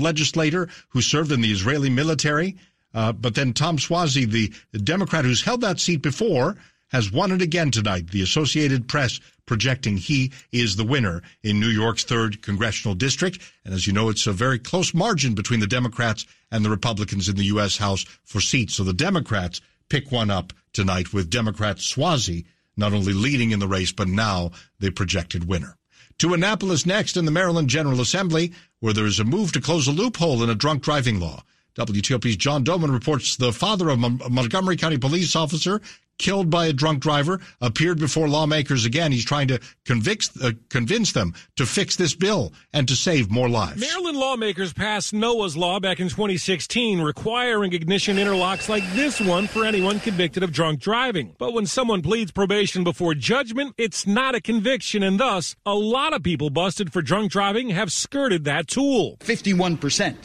legislator 0.01 0.69
who 0.89 1.01
served 1.01 1.31
in 1.31 1.41
the 1.41 1.51
Israeli 1.51 1.89
military. 1.89 2.57
Uh, 2.93 3.12
but 3.12 3.36
then 3.36 3.53
Tom 3.53 3.77
Suozzi, 3.77 4.29
the, 4.29 4.79
Democrat 4.79 5.25
who's 5.25 5.43
held 5.43 5.62
that 5.62 5.79
seat 5.79 6.01
before, 6.01 6.57
has 6.91 7.12
won 7.12 7.31
it 7.31 7.41
again 7.41 7.69
tonight. 7.69 8.09
The 8.09 8.24
Associated 8.24 8.88
Press 8.88 9.19
projecting 9.45 9.98
he 9.98 10.31
is 10.51 10.75
the 10.75 10.83
winner 10.83 11.21
in 11.43 11.59
New 11.59 11.69
York's 11.69 12.03
third 12.03 12.41
congressional 12.41 12.95
district. 12.95 13.39
And 13.65 13.74
as 13.74 13.88
you 13.88 13.93
know, 13.93 14.09
it's 14.09 14.27
a 14.27 14.31
very 14.31 14.59
close 14.59 14.93
margin 14.93 15.33
between 15.33 15.59
the 15.59 15.67
Democrats 15.67 16.25
and 16.51 16.63
the 16.63 16.69
Republicans 16.69 17.29
in 17.29 17.36
the 17.36 17.45
U.S. 17.45 17.77
House 17.77 18.05
for 18.24 18.41
seats. 18.41 18.75
So 18.75 18.83
the 18.83 18.93
Democrats 18.93 19.62
pick 19.89 20.12
one 20.12 20.29
up 20.29 20.53
tonight 20.71 21.13
with 21.13 21.29
Democrat 21.29 21.77
Suozzi 21.77 22.45
not 22.79 22.93
only 22.93 23.13
leading 23.13 23.51
in 23.51 23.59
the 23.59 23.67
race, 23.67 23.91
but 23.91 24.07
now 24.07 24.51
the 24.79 24.89
projected 24.89 25.48
winner. 25.48 25.77
To 26.19 26.33
Annapolis 26.33 26.86
next 26.86 27.15
in 27.15 27.25
the 27.25 27.31
Maryland 27.31 27.69
General 27.69 28.01
Assembly, 28.01 28.51
where 28.79 28.93
there 28.93 29.05
is 29.05 29.19
a 29.19 29.24
move 29.24 29.51
to 29.53 29.62
close 29.62 29.88
a 29.88 29.91
loophole 29.91 30.43
in 30.43 30.50
a 30.50 30.55
drunk 30.55 30.83
driving 30.83 31.19
law. 31.19 31.43
WTOP's 31.75 32.36
John 32.36 32.63
Domen 32.63 32.91
reports 32.91 33.38
the 33.38 33.53
father 33.53 33.89
of 33.89 34.03
a 34.03 34.29
Montgomery 34.29 34.75
County 34.75 34.98
police 34.98 35.36
officer 35.36 35.79
killed 36.19 36.49
by 36.51 36.67
a 36.67 36.73
drunk 36.73 36.99
driver 37.01 37.39
appeared 37.61 37.97
before 37.97 38.29
lawmakers 38.29 38.85
again. 38.85 39.11
He's 39.11 39.25
trying 39.25 39.47
to 39.47 39.59
convict, 39.85 40.29
uh, 40.43 40.51
convince 40.69 41.13
them 41.13 41.33
to 41.55 41.65
fix 41.65 41.95
this 41.95 42.13
bill 42.13 42.53
and 42.71 42.88
to 42.88 42.95
save 42.95 43.31
more 43.31 43.49
lives. 43.49 43.81
Maryland 43.81 44.17
lawmakers 44.17 44.73
passed 44.73 45.13
Noah's 45.13 45.57
Law 45.57 45.79
back 45.79 45.99
in 45.99 46.09
2016 46.09 47.01
requiring 47.01 47.73
ignition 47.73 48.17
interlocks 48.17 48.69
like 48.69 48.83
this 48.93 49.19
one 49.19 49.47
for 49.47 49.65
anyone 49.65 49.99
convicted 49.99 50.43
of 50.43 50.51
drunk 50.51 50.79
driving. 50.79 51.35
But 51.39 51.53
when 51.53 51.65
someone 51.65 52.01
pleads 52.01 52.31
probation 52.31 52.83
before 52.83 53.15
judgment, 53.15 53.73
it's 53.77 54.05
not 54.05 54.35
a 54.35 54.41
conviction 54.41 55.01
and 55.01 55.19
thus 55.19 55.55
a 55.65 55.73
lot 55.73 56.13
of 56.13 56.21
people 56.21 56.49
busted 56.49 56.93
for 56.93 57.01
drunk 57.01 57.31
driving 57.31 57.69
have 57.69 57.91
skirted 57.91 58.43
that 58.43 58.67
tool. 58.67 59.17
51% 59.21 60.15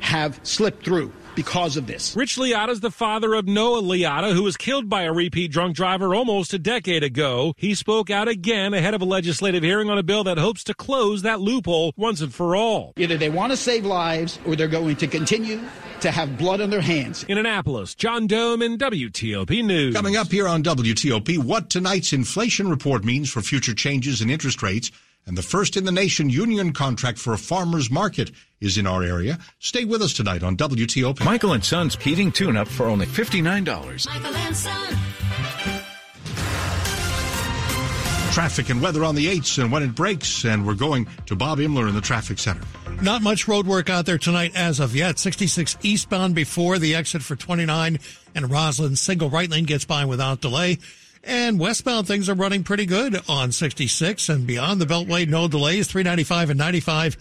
have 0.00 0.38
slipped 0.42 0.84
through 0.84 1.12
because 1.34 1.76
of 1.76 1.86
this. 1.86 2.14
Rich 2.16 2.36
Leotta 2.36 2.70
is 2.70 2.80
the 2.80 2.90
father 2.90 3.34
of 3.34 3.46
Noah 3.46 3.82
Leotta, 3.82 4.32
who 4.32 4.42
was 4.42 4.56
killed 4.56 4.88
by 4.88 5.02
a 5.02 5.12
repeat 5.12 5.50
drunk 5.50 5.76
driver 5.76 6.14
almost 6.14 6.54
a 6.54 6.58
decade 6.58 7.02
ago. 7.02 7.54
He 7.56 7.74
spoke 7.74 8.10
out 8.10 8.28
again 8.28 8.74
ahead 8.74 8.94
of 8.94 9.02
a 9.02 9.04
legislative 9.04 9.62
hearing 9.62 9.90
on 9.90 9.98
a 9.98 10.02
bill 10.02 10.24
that 10.24 10.38
hopes 10.38 10.64
to 10.64 10.74
close 10.74 11.22
that 11.22 11.40
loophole 11.40 11.92
once 11.96 12.20
and 12.20 12.34
for 12.34 12.56
all. 12.56 12.92
Either 12.96 13.16
they 13.16 13.30
want 13.30 13.52
to 13.52 13.56
save 13.56 13.84
lives 13.84 14.38
or 14.46 14.56
they're 14.56 14.68
going 14.68 14.96
to 14.96 15.06
continue 15.06 15.60
to 16.00 16.10
have 16.10 16.36
blood 16.36 16.60
on 16.60 16.70
their 16.70 16.80
hands. 16.80 17.24
In 17.24 17.38
Annapolis, 17.38 17.94
John 17.94 18.24
in 18.24 18.28
WTOP 18.78 19.64
News. 19.64 19.94
Coming 19.94 20.16
up 20.16 20.30
here 20.30 20.46
on 20.46 20.62
WTOP, 20.62 21.38
what 21.38 21.70
tonight's 21.70 22.12
inflation 22.12 22.68
report 22.68 23.04
means 23.04 23.30
for 23.30 23.40
future 23.40 23.74
changes 23.74 24.20
in 24.20 24.28
interest 24.28 24.62
rates 24.62 24.90
and 25.26 25.36
the 25.38 25.42
first 25.42 25.76
in 25.76 25.84
the 25.84 25.92
nation 25.92 26.30
union 26.30 26.72
contract 26.72 27.18
for 27.18 27.32
a 27.32 27.38
farmer's 27.38 27.90
market 27.90 28.30
is 28.60 28.78
in 28.78 28.86
our 28.86 29.02
area. 29.02 29.38
Stay 29.58 29.84
with 29.84 30.02
us 30.02 30.12
tonight 30.12 30.42
on 30.42 30.56
WTOP. 30.56 31.24
Michael 31.24 31.52
and 31.52 31.64
Son's 31.64 31.96
heating 31.96 32.30
tune-up 32.32 32.68
for 32.68 32.86
only 32.86 33.06
$59. 33.06 34.06
Michael 34.06 34.36
and 34.36 34.56
Son. 34.56 34.98
Traffic 38.32 38.68
and 38.68 38.82
weather 38.82 39.04
on 39.04 39.14
the 39.14 39.26
8s 39.26 39.62
and 39.62 39.70
when 39.70 39.84
it 39.84 39.94
breaks, 39.94 40.44
and 40.44 40.66
we're 40.66 40.74
going 40.74 41.06
to 41.26 41.36
Bob 41.36 41.58
Imler 41.58 41.88
in 41.88 41.94
the 41.94 42.00
traffic 42.00 42.38
center. 42.38 42.62
Not 43.00 43.22
much 43.22 43.46
road 43.46 43.66
work 43.66 43.88
out 43.88 44.06
there 44.06 44.18
tonight 44.18 44.52
as 44.56 44.80
of 44.80 44.96
yet. 44.96 45.18
66 45.18 45.78
eastbound 45.82 46.34
before 46.34 46.78
the 46.78 46.96
exit 46.96 47.22
for 47.22 47.36
29 47.36 47.98
and 48.34 48.46
Rosslyn 48.46 48.96
single 48.96 49.30
right 49.30 49.48
lane 49.48 49.64
gets 49.64 49.84
by 49.84 50.04
without 50.04 50.40
delay. 50.40 50.78
And 51.26 51.58
westbound 51.58 52.06
things 52.06 52.28
are 52.28 52.34
running 52.34 52.64
pretty 52.64 52.86
good 52.86 53.20
on 53.28 53.50
66 53.50 54.28
and 54.28 54.46
beyond 54.46 54.80
the 54.80 54.86
Beltway. 54.86 55.26
No 55.26 55.48
delays. 55.48 55.88
395 55.88 56.50
and 56.50 56.58
95 56.58 57.16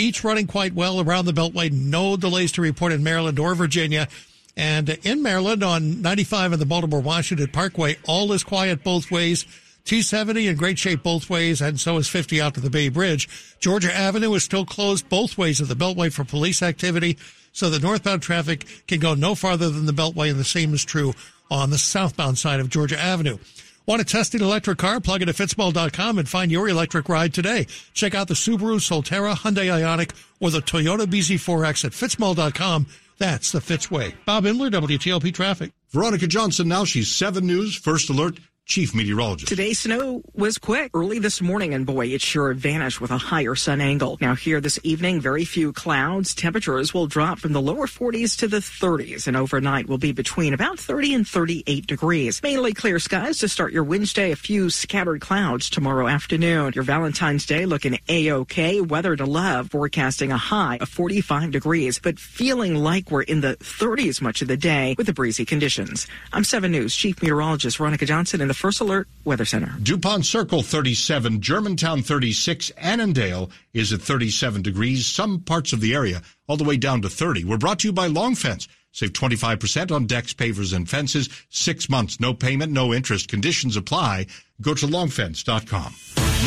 each 0.00 0.24
running 0.24 0.46
quite 0.46 0.72
well 0.72 1.00
around 1.00 1.26
the 1.26 1.32
Beltway. 1.32 1.70
No 1.70 2.16
delays 2.16 2.52
to 2.52 2.62
report 2.62 2.92
in 2.92 3.04
Maryland 3.04 3.38
or 3.38 3.54
Virginia. 3.54 4.08
And 4.56 4.88
in 4.88 5.22
Maryland 5.22 5.62
on 5.62 6.02
95 6.02 6.52
and 6.52 6.60
the 6.60 6.66
Baltimore 6.66 7.00
Washington 7.00 7.48
Parkway, 7.48 7.96
all 8.06 8.32
is 8.32 8.42
quiet 8.42 8.82
both 8.82 9.10
ways. 9.10 9.44
270 9.84 10.48
in 10.48 10.56
great 10.56 10.78
shape 10.78 11.02
both 11.02 11.30
ways, 11.30 11.60
and 11.60 11.80
so 11.80 11.96
is 11.96 12.08
50 12.08 12.40
out 12.40 12.54
to 12.54 12.60
the 12.60 12.70
Bay 12.70 12.88
Bridge. 12.88 13.28
Georgia 13.60 13.94
Avenue 13.94 14.34
is 14.34 14.44
still 14.44 14.66
closed 14.66 15.08
both 15.08 15.38
ways 15.38 15.60
of 15.60 15.68
the 15.68 15.74
Beltway 15.74 16.12
for 16.12 16.22
police 16.22 16.62
activity, 16.62 17.16
so 17.52 17.70
the 17.70 17.78
northbound 17.78 18.22
traffic 18.22 18.66
can 18.86 19.00
go 19.00 19.14
no 19.14 19.34
farther 19.34 19.70
than 19.70 19.86
the 19.86 19.92
Beltway, 19.92 20.30
and 20.30 20.38
the 20.38 20.44
same 20.44 20.74
is 20.74 20.84
true 20.84 21.14
on 21.50 21.70
the 21.70 21.78
southbound 21.78 22.38
side 22.38 22.60
of 22.60 22.68
Georgia 22.68 22.98
Avenue. 22.98 23.38
Want 23.86 24.00
to 24.00 24.06
test 24.06 24.34
an 24.34 24.42
electric 24.42 24.78
car? 24.78 25.00
Plug 25.00 25.22
into 25.22 25.34
fitzmall.com 25.34 26.18
and 26.18 26.28
find 26.28 26.52
your 26.52 26.68
electric 26.68 27.08
ride 27.08 27.34
today. 27.34 27.66
Check 27.92 28.14
out 28.14 28.28
the 28.28 28.34
Subaru 28.34 28.76
Solterra, 28.76 29.34
Hyundai 29.34 29.66
Ioniq, 29.66 30.12
or 30.38 30.50
the 30.50 30.60
Toyota 30.60 31.06
BZ4X 31.06 31.84
at 31.84 31.92
fitzmall.com. 31.92 32.86
That's 33.18 33.52
the 33.52 33.60
Fitz 33.60 33.90
way. 33.90 34.14
Bob 34.24 34.44
Imler, 34.44 34.70
WTLP 34.70 35.34
Traffic. 35.34 35.72
Veronica 35.90 36.26
Johnson, 36.26 36.68
now 36.68 36.84
she's 36.84 37.10
7 37.10 37.44
News, 37.44 37.74
First 37.74 38.08
Alert, 38.10 38.38
chief 38.70 38.94
meteorologist. 38.94 39.48
Today's 39.48 39.80
snow 39.80 40.22
was 40.32 40.56
quick 40.56 40.92
early 40.94 41.18
this 41.18 41.42
morning, 41.42 41.74
and 41.74 41.84
boy, 41.84 42.06
it 42.06 42.20
sure 42.20 42.54
vanished 42.54 43.00
with 43.00 43.10
a 43.10 43.18
higher 43.18 43.56
sun 43.56 43.80
angle. 43.80 44.16
Now, 44.20 44.36
here 44.36 44.60
this 44.60 44.78
evening, 44.84 45.20
very 45.20 45.44
few 45.44 45.72
clouds. 45.72 46.36
Temperatures 46.36 46.94
will 46.94 47.08
drop 47.08 47.40
from 47.40 47.52
the 47.52 47.60
lower 47.60 47.88
40s 47.88 48.38
to 48.38 48.46
the 48.46 48.58
30s, 48.58 49.26
and 49.26 49.36
overnight 49.36 49.88
will 49.88 49.98
be 49.98 50.12
between 50.12 50.54
about 50.54 50.78
30 50.78 51.14
and 51.14 51.26
38 51.26 51.84
degrees. 51.84 52.40
Mainly 52.44 52.72
clear 52.72 53.00
skies 53.00 53.38
to 53.38 53.48
start 53.48 53.72
your 53.72 53.82
Wednesday. 53.82 54.30
A 54.30 54.36
few 54.36 54.70
scattered 54.70 55.20
clouds 55.20 55.68
tomorrow 55.68 56.06
afternoon. 56.06 56.70
Your 56.76 56.84
Valentine's 56.84 57.46
Day 57.46 57.66
looking 57.66 57.98
a-okay. 58.08 58.80
Weather 58.80 59.16
to 59.16 59.26
love, 59.26 59.72
forecasting 59.72 60.30
a 60.30 60.36
high 60.36 60.78
of 60.80 60.88
45 60.88 61.50
degrees, 61.50 61.98
but 61.98 62.20
feeling 62.20 62.76
like 62.76 63.10
we're 63.10 63.22
in 63.22 63.40
the 63.40 63.56
30s 63.56 64.22
much 64.22 64.42
of 64.42 64.48
the 64.48 64.56
day 64.56 64.94
with 64.96 65.08
the 65.08 65.12
breezy 65.12 65.44
conditions. 65.44 66.06
I'm 66.32 66.44
7 66.44 66.70
News 66.70 66.94
Chief 66.94 67.20
Meteorologist 67.20 67.78
Veronica 67.78 68.06
Johnson 68.06 68.40
in 68.40 68.46
the 68.46 68.59
First 68.60 68.82
Alert 68.82 69.08
Weather 69.24 69.46
Center. 69.46 69.74
DuPont 69.82 70.26
Circle 70.26 70.60
37, 70.62 71.40
Germantown 71.40 72.02
36, 72.02 72.68
Annandale 72.76 73.50
is 73.72 73.90
at 73.90 74.02
37 74.02 74.60
degrees, 74.60 75.06
some 75.06 75.40
parts 75.40 75.72
of 75.72 75.80
the 75.80 75.94
area 75.94 76.20
all 76.46 76.58
the 76.58 76.64
way 76.64 76.76
down 76.76 77.00
to 77.00 77.08
30. 77.08 77.44
We're 77.44 77.56
brought 77.56 77.78
to 77.78 77.88
you 77.88 77.92
by 77.94 78.06
Long 78.06 78.34
Fence. 78.34 78.68
Save 78.92 79.12
25% 79.12 79.92
on 79.92 80.06
decks, 80.06 80.34
pavers, 80.34 80.74
and 80.74 80.88
fences. 80.88 81.28
Six 81.48 81.88
months, 81.88 82.18
no 82.18 82.34
payment, 82.34 82.72
no 82.72 82.92
interest. 82.92 83.28
Conditions 83.28 83.76
apply. 83.76 84.26
Go 84.60 84.74
to 84.74 84.86
longfence.com. 84.86 85.94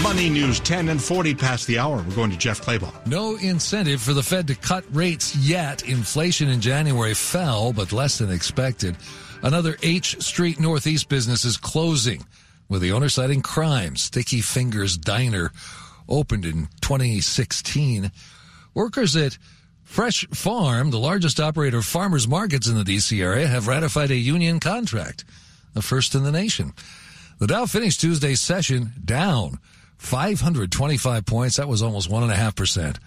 Money 0.01 0.29
news 0.29 0.59
10 0.59 0.89
and 0.89 1.01
40 1.01 1.35
past 1.35 1.67
the 1.67 1.79
hour. 1.79 1.97
We're 1.97 2.15
going 2.15 2.31
to 2.31 2.37
Jeff 2.37 2.61
Clabaugh. 2.61 3.05
No 3.05 3.35
incentive 3.35 4.01
for 4.01 4.13
the 4.13 4.23
Fed 4.23 4.47
to 4.47 4.55
cut 4.55 4.83
rates 4.91 5.35
yet. 5.35 5.87
Inflation 5.87 6.49
in 6.49 6.61
January 6.61 7.13
fell, 7.13 7.71
but 7.71 7.91
less 7.91 8.17
than 8.17 8.31
expected. 8.31 8.97
Another 9.43 9.77
H 9.83 10.21
Street 10.21 10.59
Northeast 10.59 11.09
business 11.09 11.45
is 11.45 11.57
closing, 11.57 12.25
with 12.69 12.81
the 12.81 12.91
owner 12.91 13.09
citing 13.09 13.41
crime. 13.41 13.95
Sticky 13.95 14.41
Fingers 14.41 14.97
Diner 14.97 15.51
opened 16.09 16.45
in 16.45 16.67
2016. 16.81 18.11
Workers 18.73 19.15
at 19.15 19.37
Fresh 19.83 20.27
Farm, 20.29 20.91
the 20.91 20.99
largest 20.99 21.39
operator 21.39 21.79
of 21.79 21.85
farmers 21.85 22.27
markets 22.27 22.67
in 22.67 22.75
the 22.75 22.83
D.C. 22.83 23.21
area, 23.21 23.47
have 23.47 23.67
ratified 23.67 24.11
a 24.11 24.15
union 24.15 24.59
contract, 24.59 25.23
the 25.73 25.81
first 25.81 26.15
in 26.15 26.23
the 26.23 26.31
nation. 26.31 26.73
The 27.39 27.47
Dow 27.47 27.65
finished 27.65 28.01
Tuesday's 28.01 28.41
session 28.41 28.93
down 29.03 29.59
525 29.97 31.25
points. 31.25 31.57
That 31.57 31.67
was 31.67 31.81
almost 31.81 32.09
1.5%. 32.09 32.97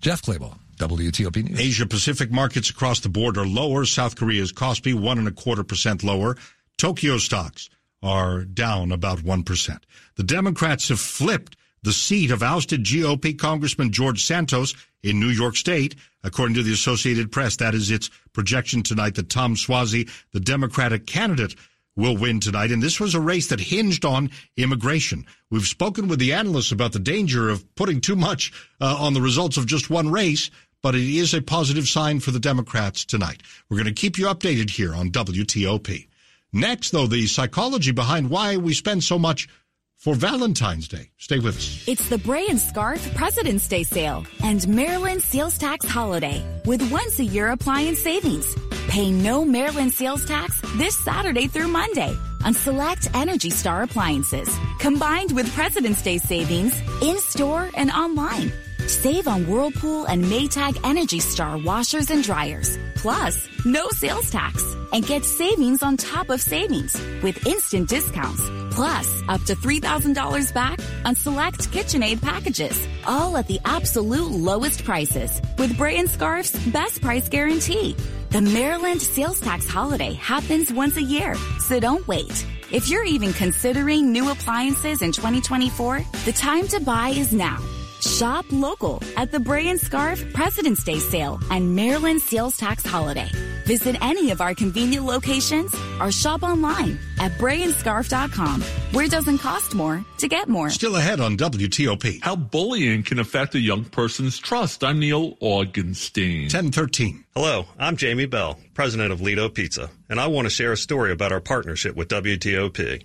Jeff 0.00 0.22
Clabaugh. 0.22 0.58
WTOP 0.78 1.42
News. 1.42 1.58
Asia 1.58 1.86
Pacific 1.86 2.30
markets 2.30 2.68
across 2.68 3.00
the 3.00 3.08
board 3.08 3.38
are 3.38 3.46
lower. 3.46 3.84
South 3.86 4.16
Korea's 4.16 4.52
Kospi 4.52 4.92
one 4.92 5.18
and 5.18 5.26
a 5.26 5.32
quarter 5.32 5.64
percent 5.64 6.04
lower. 6.04 6.36
Tokyo 6.76 7.16
stocks 7.16 7.70
are 8.02 8.44
down 8.44 8.92
about 8.92 9.22
one 9.22 9.42
percent. 9.42 9.86
The 10.16 10.22
Democrats 10.22 10.90
have 10.90 11.00
flipped 11.00 11.56
the 11.86 11.92
seat 11.92 12.32
of 12.32 12.42
ousted 12.42 12.82
GOP 12.82 13.38
Congressman 13.38 13.92
George 13.92 14.24
Santos 14.24 14.74
in 15.04 15.20
New 15.20 15.28
York 15.28 15.56
State, 15.56 15.94
according 16.24 16.56
to 16.56 16.64
the 16.64 16.72
Associated 16.72 17.30
Press. 17.30 17.54
That 17.58 17.76
is 17.76 17.92
its 17.92 18.10
projection 18.32 18.82
tonight 18.82 19.14
that 19.14 19.30
Tom 19.30 19.54
Suozzi, 19.54 20.10
the 20.32 20.40
Democratic 20.40 21.06
candidate, 21.06 21.54
will 21.94 22.16
win 22.16 22.40
tonight. 22.40 22.72
And 22.72 22.82
this 22.82 22.98
was 22.98 23.14
a 23.14 23.20
race 23.20 23.46
that 23.46 23.60
hinged 23.60 24.04
on 24.04 24.30
immigration. 24.56 25.26
We've 25.48 25.64
spoken 25.64 26.08
with 26.08 26.18
the 26.18 26.32
analysts 26.32 26.72
about 26.72 26.92
the 26.92 26.98
danger 26.98 27.48
of 27.48 27.72
putting 27.76 28.00
too 28.00 28.16
much 28.16 28.52
uh, 28.80 28.96
on 28.98 29.14
the 29.14 29.22
results 29.22 29.56
of 29.56 29.66
just 29.66 29.88
one 29.88 30.10
race, 30.10 30.50
but 30.82 30.96
it 30.96 31.08
is 31.08 31.34
a 31.34 31.40
positive 31.40 31.86
sign 31.86 32.18
for 32.18 32.32
the 32.32 32.40
Democrats 32.40 33.04
tonight. 33.04 33.44
We're 33.70 33.78
going 33.78 33.94
to 33.94 34.00
keep 34.00 34.18
you 34.18 34.26
updated 34.26 34.70
here 34.70 34.92
on 34.92 35.12
WTOP. 35.12 36.08
Next, 36.52 36.90
though, 36.90 37.06
the 37.06 37.28
psychology 37.28 37.92
behind 37.92 38.28
why 38.28 38.56
we 38.56 38.74
spend 38.74 39.04
so 39.04 39.20
much 39.20 39.48
for 39.96 40.14
Valentine's 40.14 40.88
Day. 40.88 41.10
Stay 41.18 41.38
with 41.38 41.56
us. 41.56 41.84
It's 41.88 42.08
the 42.08 42.18
Bray 42.18 42.46
and 42.48 42.60
Scarff 42.60 43.14
President's 43.14 43.66
Day 43.68 43.82
sale 43.82 44.24
and 44.42 44.66
Maryland 44.68 45.22
sales 45.22 45.58
tax 45.58 45.86
holiday 45.86 46.44
with 46.64 46.90
once 46.90 47.18
a 47.18 47.24
year 47.24 47.50
appliance 47.50 48.00
savings. 48.00 48.54
Pay 48.88 49.10
no 49.10 49.44
Maryland 49.44 49.92
sales 49.92 50.24
tax 50.24 50.60
this 50.76 50.96
Saturday 51.04 51.48
through 51.48 51.68
Monday 51.68 52.16
on 52.44 52.54
select 52.54 53.08
Energy 53.14 53.50
Star 53.50 53.82
appliances, 53.82 54.48
combined 54.78 55.32
with 55.32 55.52
President's 55.54 56.02
Day 56.02 56.18
savings 56.18 56.78
in 57.02 57.18
store 57.18 57.68
and 57.74 57.90
online. 57.90 58.52
Save 58.86 59.26
on 59.26 59.46
Whirlpool 59.48 60.04
and 60.04 60.24
Maytag 60.24 60.78
Energy 60.84 61.18
Star 61.18 61.58
washers 61.58 62.10
and 62.10 62.22
dryers. 62.22 62.78
Plus, 62.94 63.48
no 63.64 63.88
sales 63.90 64.30
tax. 64.30 64.62
And 64.92 65.04
get 65.04 65.24
savings 65.24 65.82
on 65.82 65.96
top 65.96 66.30
of 66.30 66.40
savings 66.40 66.96
with 67.22 67.44
instant 67.46 67.88
discounts. 67.88 68.40
Plus, 68.70 69.22
up 69.28 69.42
to 69.44 69.56
$3,000 69.56 70.54
back 70.54 70.78
on 71.04 71.14
select 71.16 71.70
KitchenAid 71.72 72.22
packages. 72.22 72.86
All 73.04 73.36
at 73.36 73.48
the 73.48 73.58
absolute 73.64 74.30
lowest 74.30 74.84
prices 74.84 75.40
with 75.58 75.76
Bray 75.76 75.98
and 75.98 76.08
Scarff's 76.08 76.54
best 76.68 77.00
price 77.02 77.28
guarantee. 77.28 77.96
The 78.30 78.42
Maryland 78.42 79.02
sales 79.02 79.40
tax 79.40 79.66
holiday 79.68 80.12
happens 80.14 80.72
once 80.72 80.96
a 80.96 81.02
year, 81.02 81.34
so 81.58 81.80
don't 81.80 82.06
wait. 82.06 82.46
If 82.70 82.88
you're 82.88 83.04
even 83.04 83.32
considering 83.32 84.12
new 84.12 84.30
appliances 84.30 85.02
in 85.02 85.12
2024, 85.12 86.02
the 86.24 86.32
time 86.32 86.68
to 86.68 86.80
buy 86.80 87.10
is 87.10 87.32
now. 87.32 87.58
Shop 88.00 88.44
local 88.50 89.02
at 89.16 89.32
the 89.32 89.40
Bray 89.40 89.68
and 89.68 89.80
Scarff 89.80 90.22
President's 90.32 90.84
Day 90.84 90.98
sale 90.98 91.40
and 91.50 91.74
Maryland 91.74 92.20
sales 92.20 92.56
tax 92.56 92.84
holiday. 92.84 93.28
Visit 93.64 93.96
any 94.00 94.30
of 94.30 94.40
our 94.40 94.54
convenient 94.54 95.04
locations 95.04 95.74
or 96.00 96.12
shop 96.12 96.42
online 96.44 96.98
at 97.18 97.32
brayandscarff.com, 97.32 98.62
where 98.92 99.06
it 99.06 99.10
doesn't 99.10 99.38
cost 99.38 99.74
more 99.74 100.04
to 100.18 100.28
get 100.28 100.48
more. 100.48 100.70
Still 100.70 100.96
ahead 100.96 101.20
on 101.20 101.36
WTOP. 101.36 102.22
How 102.22 102.36
bullying 102.36 103.02
can 103.02 103.18
affect 103.18 103.54
a 103.56 103.60
young 103.60 103.84
person's 103.84 104.38
trust. 104.38 104.84
I'm 104.84 105.00
Neil 105.00 105.36
Augenstein. 105.38 106.42
1013. 106.42 107.24
Hello, 107.34 107.66
I'm 107.78 107.96
Jamie 107.96 108.26
Bell, 108.26 108.58
president 108.74 109.12
of 109.12 109.20
Lido 109.20 109.48
Pizza, 109.48 109.90
and 110.08 110.20
I 110.20 110.28
want 110.28 110.46
to 110.46 110.50
share 110.50 110.72
a 110.72 110.76
story 110.76 111.10
about 111.10 111.32
our 111.32 111.40
partnership 111.40 111.96
with 111.96 112.08
WTOP. 112.08 113.02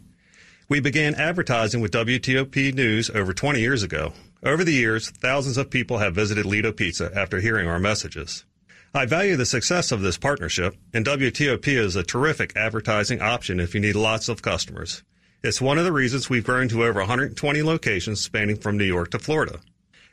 We 0.69 0.79
began 0.79 1.15
advertising 1.15 1.81
with 1.81 1.91
WTOP 1.91 2.73
News 2.73 3.09
over 3.09 3.33
20 3.33 3.59
years 3.59 3.83
ago. 3.83 4.13
Over 4.43 4.63
the 4.63 4.73
years, 4.73 5.11
thousands 5.11 5.57
of 5.57 5.69
people 5.69 5.99
have 5.99 6.15
visited 6.15 6.47
Lido 6.47 6.71
Pizza 6.71 7.11
after 7.15 7.39
hearing 7.39 7.67
our 7.67 7.77
messages. 7.77 8.43
I 8.91 9.05
value 9.05 9.35
the 9.35 9.45
success 9.45 9.91
of 9.91 10.01
this 10.01 10.17
partnership, 10.17 10.75
and 10.91 11.05
WTOP 11.05 11.67
is 11.67 11.95
a 11.95 12.01
terrific 12.01 12.53
advertising 12.55 13.21
option 13.21 13.59
if 13.59 13.75
you 13.75 13.81
need 13.81 13.95
lots 13.95 14.29
of 14.29 14.41
customers. 14.41 15.03
It's 15.43 15.61
one 15.61 15.77
of 15.77 15.85
the 15.85 15.91
reasons 15.91 16.27
we've 16.27 16.43
grown 16.43 16.69
to 16.69 16.83
over 16.83 17.01
120 17.01 17.61
locations 17.61 18.19
spanning 18.19 18.57
from 18.57 18.79
New 18.79 18.83
York 18.83 19.11
to 19.11 19.19
Florida. 19.19 19.59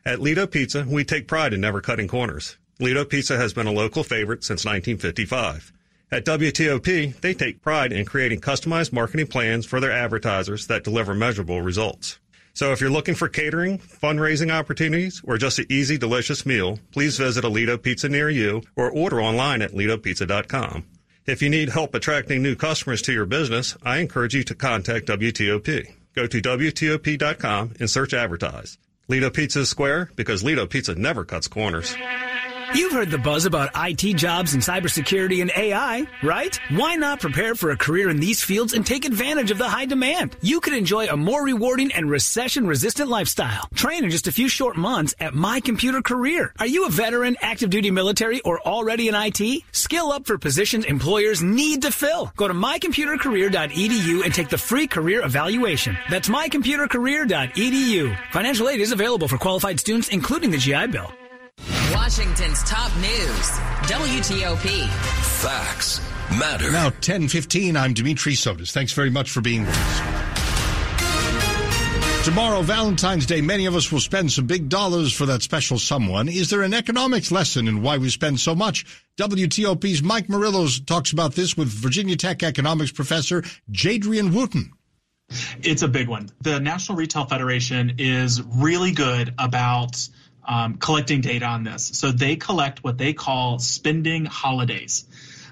At 0.05 0.21
Lido 0.21 0.47
Pizza, 0.47 0.85
we 0.87 1.05
take 1.05 1.27
pride 1.27 1.55
in 1.55 1.63
never 1.63 1.81
cutting 1.81 2.07
corners. 2.07 2.59
Lido 2.79 3.07
Pizza 3.07 3.39
has 3.39 3.55
been 3.55 3.67
a 3.67 3.73
local 3.73 4.05
favorite 4.05 4.45
since 4.45 4.63
1955. 4.63 5.73
At 6.13 6.27
WTOP, 6.27 7.19
they 7.23 7.33
take 7.33 7.63
pride 7.63 7.95
in 7.95 8.05
creating 8.05 8.43
customized 8.43 8.93
marketing 8.93 9.29
plans 9.29 9.65
for 9.65 9.81
their 9.81 9.93
advertisers 9.93 10.67
that 10.67 10.85
deliver 10.85 11.15
measurable 11.15 11.63
results. 11.63 12.19
So 12.59 12.73
if 12.73 12.81
you're 12.81 12.91
looking 12.91 13.15
for 13.15 13.29
catering, 13.29 13.79
fundraising 13.79 14.53
opportunities, 14.53 15.23
or 15.23 15.39
just 15.39 15.61
an 15.61 15.67
easy, 15.69 15.97
delicious 15.97 16.45
meal, 16.45 16.81
please 16.91 17.17
visit 17.17 17.45
a 17.45 17.49
Lido 17.49 17.79
Pizza 17.79 18.09
near 18.09 18.29
you 18.29 18.63
or 18.75 18.91
order 18.91 19.23
online 19.23 19.63
at 19.63 19.71
lidopizza.com. 19.71 20.85
If 21.25 21.41
you 21.41 21.51
need 21.51 21.69
help 21.69 21.95
attracting 21.95 22.43
new 22.43 22.57
customers 22.57 23.01
to 23.03 23.13
your 23.13 23.27
business, 23.27 23.77
I 23.85 23.99
encourage 23.99 24.35
you 24.35 24.43
to 24.43 24.57
contact 24.57 25.07
WTOP. 25.07 25.95
Go 26.17 26.27
to 26.27 26.43
WTOP.com 26.43 27.75
and 27.79 27.89
search 27.89 28.13
advertise. 28.13 28.77
Lido 29.07 29.31
Pizza 29.31 29.61
is 29.61 29.69
square 29.69 30.11
because 30.17 30.43
Lido 30.43 30.67
Pizza 30.67 30.97
never 30.97 31.25
cuts 31.25 31.47
corners. 31.47 31.95
You've 32.75 32.93
heard 32.93 33.11
the 33.11 33.19
buzz 33.19 33.47
about 33.47 33.71
IT 33.75 34.17
jobs 34.17 34.53
and 34.53 34.63
cybersecurity 34.63 35.41
and 35.41 35.51
AI, 35.57 36.07
right? 36.23 36.59
Why 36.69 36.97
not 36.97 37.19
prepare 37.21 37.55
for 37.55 37.71
a 37.71 37.77
career 37.77 38.11
in 38.11 38.21
these 38.21 38.45
fields 38.45 38.75
and 38.75 38.85
take 38.85 39.07
advantage 39.07 39.51
of 39.51 39.57
the 39.59 39.69
high 39.69 39.87
demand? 39.87 40.37
You 40.43 40.61
could 40.61 40.75
enjoy 40.75 41.07
a 41.07 41.17
more 41.17 41.43
rewarding 41.43 41.93
and 41.93 42.11
recession 42.11 42.67
resistant 42.67 43.09
lifestyle. 43.09 43.69
Train 43.75 44.05
in 44.05 44.11
just 44.11 44.27
a 44.27 44.33
few 44.33 44.49
short 44.49 44.77
months 44.77 45.15
at 45.19 45.35
My 45.35 45.61
Computer 45.61 46.03
Career. 46.03 46.53
Are 46.59 46.67
you 46.67 46.87
a 46.87 46.91
veteran, 46.91 47.37
active 47.41 47.71
duty 47.71 47.91
military, 47.91 48.41
or 48.43 48.61
already 48.61 49.09
in 49.09 49.15
IT? 49.15 49.63
Skill 49.73 50.13
up 50.13 50.27
for 50.27 50.37
positions 50.37 50.85
employers 50.85 51.43
need 51.43 51.83
to 51.83 51.91
fill. 51.91 52.33
Go 52.37 52.49
to 52.49 52.55
mycomputercareer.edu 52.55 54.25
and 54.25 54.35
take 54.35 54.51
the 54.51 54.59
free 54.59 54.87
career 54.87 55.25
evaluation. 55.25 55.97
That's 56.11 56.29
mycomputercareer.edu. 56.29 58.19
Financial 58.33 58.69
aid 58.69 58.81
is 58.81 58.93
available 58.93 59.29
for 59.29 59.39
qualified 59.39 59.81
students, 59.81 60.09
including 60.09 60.51
the 60.51 60.59
GI 60.59 60.89
Bill. 60.89 61.11
Washington's 61.95 62.63
top 62.65 62.95
news, 62.97 63.51
WTOP. 63.89 64.89
Facts 65.41 66.01
matter. 66.39 66.71
Now, 66.71 66.85
1015, 66.85 67.77
I'm 67.77 67.95
Dimitri 67.95 68.35
Sotis. 68.35 68.73
Thanks 68.73 68.93
very 68.93 69.11
much 69.11 69.31
for 69.31 69.41
being 69.41 69.65
with 69.65 69.75
us. 69.75 70.29
Tomorrow, 72.25 72.61
Valentine's 72.63 73.25
Day, 73.25 73.41
many 73.41 73.65
of 73.65 73.75
us 73.75 73.91
will 73.91 74.01
spend 74.01 74.31
some 74.31 74.47
big 74.47 74.69
dollars 74.69 75.15
for 75.15 75.25
that 75.27 75.43
special 75.43 75.79
someone. 75.79 76.29
Is 76.29 76.51
there 76.51 76.61
an 76.63 76.75
economics 76.75 77.33
lesson 77.33 77.67
in 77.69 77.81
why 77.81 77.97
we 77.97 78.11
spend 78.11 78.39
so 78.39 78.55
much? 78.55 78.85
WTOP's 79.17 80.03
Mike 80.03 80.29
Murillo 80.29 80.67
talks 80.85 81.13
about 81.13 81.35
this 81.35 81.57
with 81.57 81.69
Virginia 81.69 82.17
Tech 82.17 82.43
economics 82.43 82.93
professor 82.93 83.43
Jadrian 83.73 84.35
Wooten. 84.35 84.73
It's 85.63 85.83
a 85.83 85.89
big 85.89 86.09
one. 86.09 86.29
The 86.43 86.61
National 86.61 86.99
Retail 86.99 87.25
Federation 87.25 87.95
is 87.99 88.43
really 88.43 88.93
good 88.93 89.33
about 89.39 90.09
um, 90.49 90.79
collecting 90.79 91.21
data 91.21 91.45
on 91.45 91.63
this. 91.63 91.91
So 91.95 92.11
they 92.11 92.37
collect 92.37 92.83
what 92.83 92.97
they 92.97 93.13
call 93.13 93.59
spending 93.59 94.25
holidays. 94.25 95.05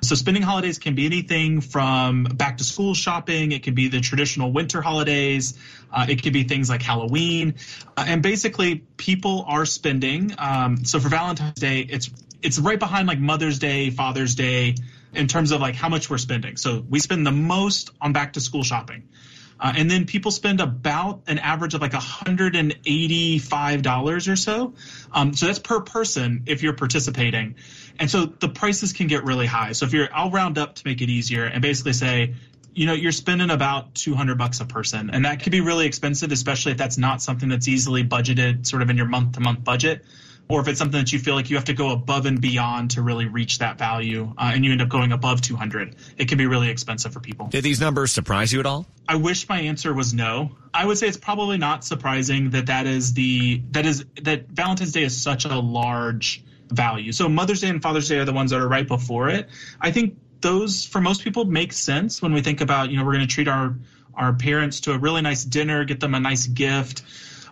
So 0.03 0.15
spending 0.15 0.43
holidays 0.43 0.79
can 0.79 0.95
be 0.95 1.07
anything 1.07 1.61
from 1.61 2.25
back 2.25 2.59
to 2.59 2.65
school 2.65 2.95
shopping. 2.95 3.53
It 3.53 3.63
can 3.63 3.75
be 3.75 3.89
the 3.89 4.01
traditional 4.01 4.53
winter 4.53 4.81
holidays. 4.81 5.59
Uh, 5.93 6.07
it 6.09 6.23
could 6.23 6.33
be 6.33 6.45
things 6.45 6.71
like 6.71 6.83
Halloween. 6.83 7.55
Uh, 7.97 8.05
and 8.09 8.23
basically 8.23 8.77
people 8.97 9.45
are 9.47 9.67
spending. 9.67 10.35
Um, 10.39 10.85
so 10.85 10.99
for 10.99 11.09
Valentine's 11.09 11.61
Day, 11.61 11.81
it's, 11.81 12.11
it's 12.43 12.59
right 12.59 12.79
behind 12.79 13.09
like 13.09 13.19
Mother's 13.19 13.59
Day, 13.59 13.91
Father's 13.91 14.35
Day 14.35 14.77
in 15.13 15.27
terms 15.27 15.51
of 15.51 15.61
like 15.61 15.75
how 15.75 15.89
much 15.89 16.09
we're 16.09 16.19
spending. 16.19 16.57
So 16.57 16.85
we 16.89 17.01
spend 17.01 17.27
the 17.27 17.33
most 17.33 17.91
on 18.01 18.13
back 18.13 18.35
to 18.35 18.41
school 18.41 18.63
shopping. 18.63 19.09
Uh, 19.59 19.73
and 19.77 19.90
then 19.90 20.05
people 20.05 20.31
spend 20.31 20.61
about 20.61 21.23
an 21.27 21.38
average 21.38 21.73
of 21.75 21.81
like 21.81 21.92
$185 21.92 24.33
or 24.33 24.37
so. 24.37 24.75
Um, 25.12 25.33
so 25.35 25.47
that's 25.47 25.59
per 25.59 25.81
person 25.81 26.42
if 26.47 26.62
you're 26.62 26.75
participating. 26.75 27.55
And 27.99 28.11
so 28.11 28.27
the 28.27 28.49
prices 28.49 28.92
can 28.92 29.07
get 29.07 29.25
really 29.25 29.47
high. 29.47 29.73
So 29.73 29.87
if 29.87 29.95
you're, 29.95 30.09
I'll 30.12 30.31
round 30.31 30.59
up 30.59 30.75
to 30.75 30.83
make 30.85 31.01
it 31.01 31.09
easier 31.09 31.45
and 31.45 31.62
basically 31.62 31.95
say, 31.95 32.35
you 32.75 32.85
know, 32.85 32.92
you're 32.92 33.12
spending 33.12 33.49
about 33.49 33.95
200 33.95 34.37
bucks 34.37 34.61
a 34.61 34.66
person. 34.66 35.09
And 35.11 35.25
that 35.25 35.42
could 35.42 35.53
be 35.53 35.62
really 35.62 35.87
expensive, 35.87 36.31
especially 36.31 36.73
if 36.73 36.79
that's 36.79 36.99
not 36.99 37.23
something 37.23 37.49
that's 37.49 37.69
easily 37.69 38.05
budgeted 38.05 38.66
sort 38.66 38.83
of 38.83 38.90
in 38.90 38.99
your 38.99 39.07
month 39.07 39.33
to 39.33 39.40
month 39.40 39.64
budget 39.64 40.05
or 40.49 40.61
if 40.61 40.69
it's 40.69 40.79
something 40.79 41.01
that 41.01 41.13
you 41.13 41.19
feel 41.19 41.35
like 41.35 41.51
you 41.51 41.57
have 41.57 41.65
to 41.67 41.75
go 41.75 41.91
above 41.91 42.27
and 42.27 42.41
beyond 42.41 42.93
to 42.93 43.03
really 43.03 43.27
reach 43.27 43.59
that 43.59 43.79
value 43.79 44.33
uh, 44.39 44.53
and 44.55 44.65
you 44.65 44.73
end 44.73 44.83
up 44.83 44.89
going 44.89 45.13
above 45.13 45.41
200 45.41 45.97
it 46.17 46.29
can 46.29 46.39
be 46.39 46.47
really 46.47 46.69
expensive 46.69 47.13
for 47.13 47.21
people. 47.21 47.49
Did 47.49 47.65
these 47.65 47.81
numbers 47.81 48.13
surprise 48.13 48.53
you 48.53 48.61
at 48.61 48.67
all? 48.67 48.87
I 49.09 49.17
wish 49.17 49.49
my 49.49 49.61
answer 49.61 49.93
was 49.93 50.15
no. 50.15 50.53
I 50.73 50.85
would 50.85 50.99
say 50.99 51.09
it's 51.09 51.17
probably 51.17 51.59
not 51.59 51.85
surprising 51.85 52.51
that 52.51 52.67
that 52.67 52.87
is 52.87 53.15
the 53.15 53.63
that 53.71 53.87
is 53.87 54.05
that 54.23 54.49
valentine's 54.49 54.93
day 54.93 55.03
is 55.03 55.17
such 55.17 55.45
a 55.45 55.59
large 55.59 56.43
value. 56.69 57.13
So 57.13 57.29
mother's 57.29 57.61
day 57.61 57.69
and 57.69 57.83
father's 57.83 58.09
day 58.09 58.19
are 58.19 58.25
the 58.25 58.33
ones 58.33 58.51
that 58.51 58.61
are 58.61 58.69
right 58.69 58.87
before 58.87 59.29
it. 59.29 59.49
I 59.81 59.93
think 59.93 60.19
those 60.41 60.85
for 60.85 61.01
most 61.01 61.23
people 61.23 61.45
make 61.45 61.73
sense 61.73 62.21
when 62.21 62.33
we 62.33 62.41
think 62.41 62.61
about 62.61 62.91
you 62.91 62.97
know 62.97 63.05
we're 63.05 63.15
going 63.15 63.27
to 63.27 63.33
treat 63.33 63.49
our 63.49 63.77
our 64.15 64.33
parents 64.33 64.81
to 64.81 64.93
a 64.93 64.99
really 64.99 65.23
nice 65.23 65.45
dinner 65.45 65.85
get 65.85 66.01
them 66.01 66.15
a 66.15 66.21
nice 66.21 66.47
gift 66.47 67.03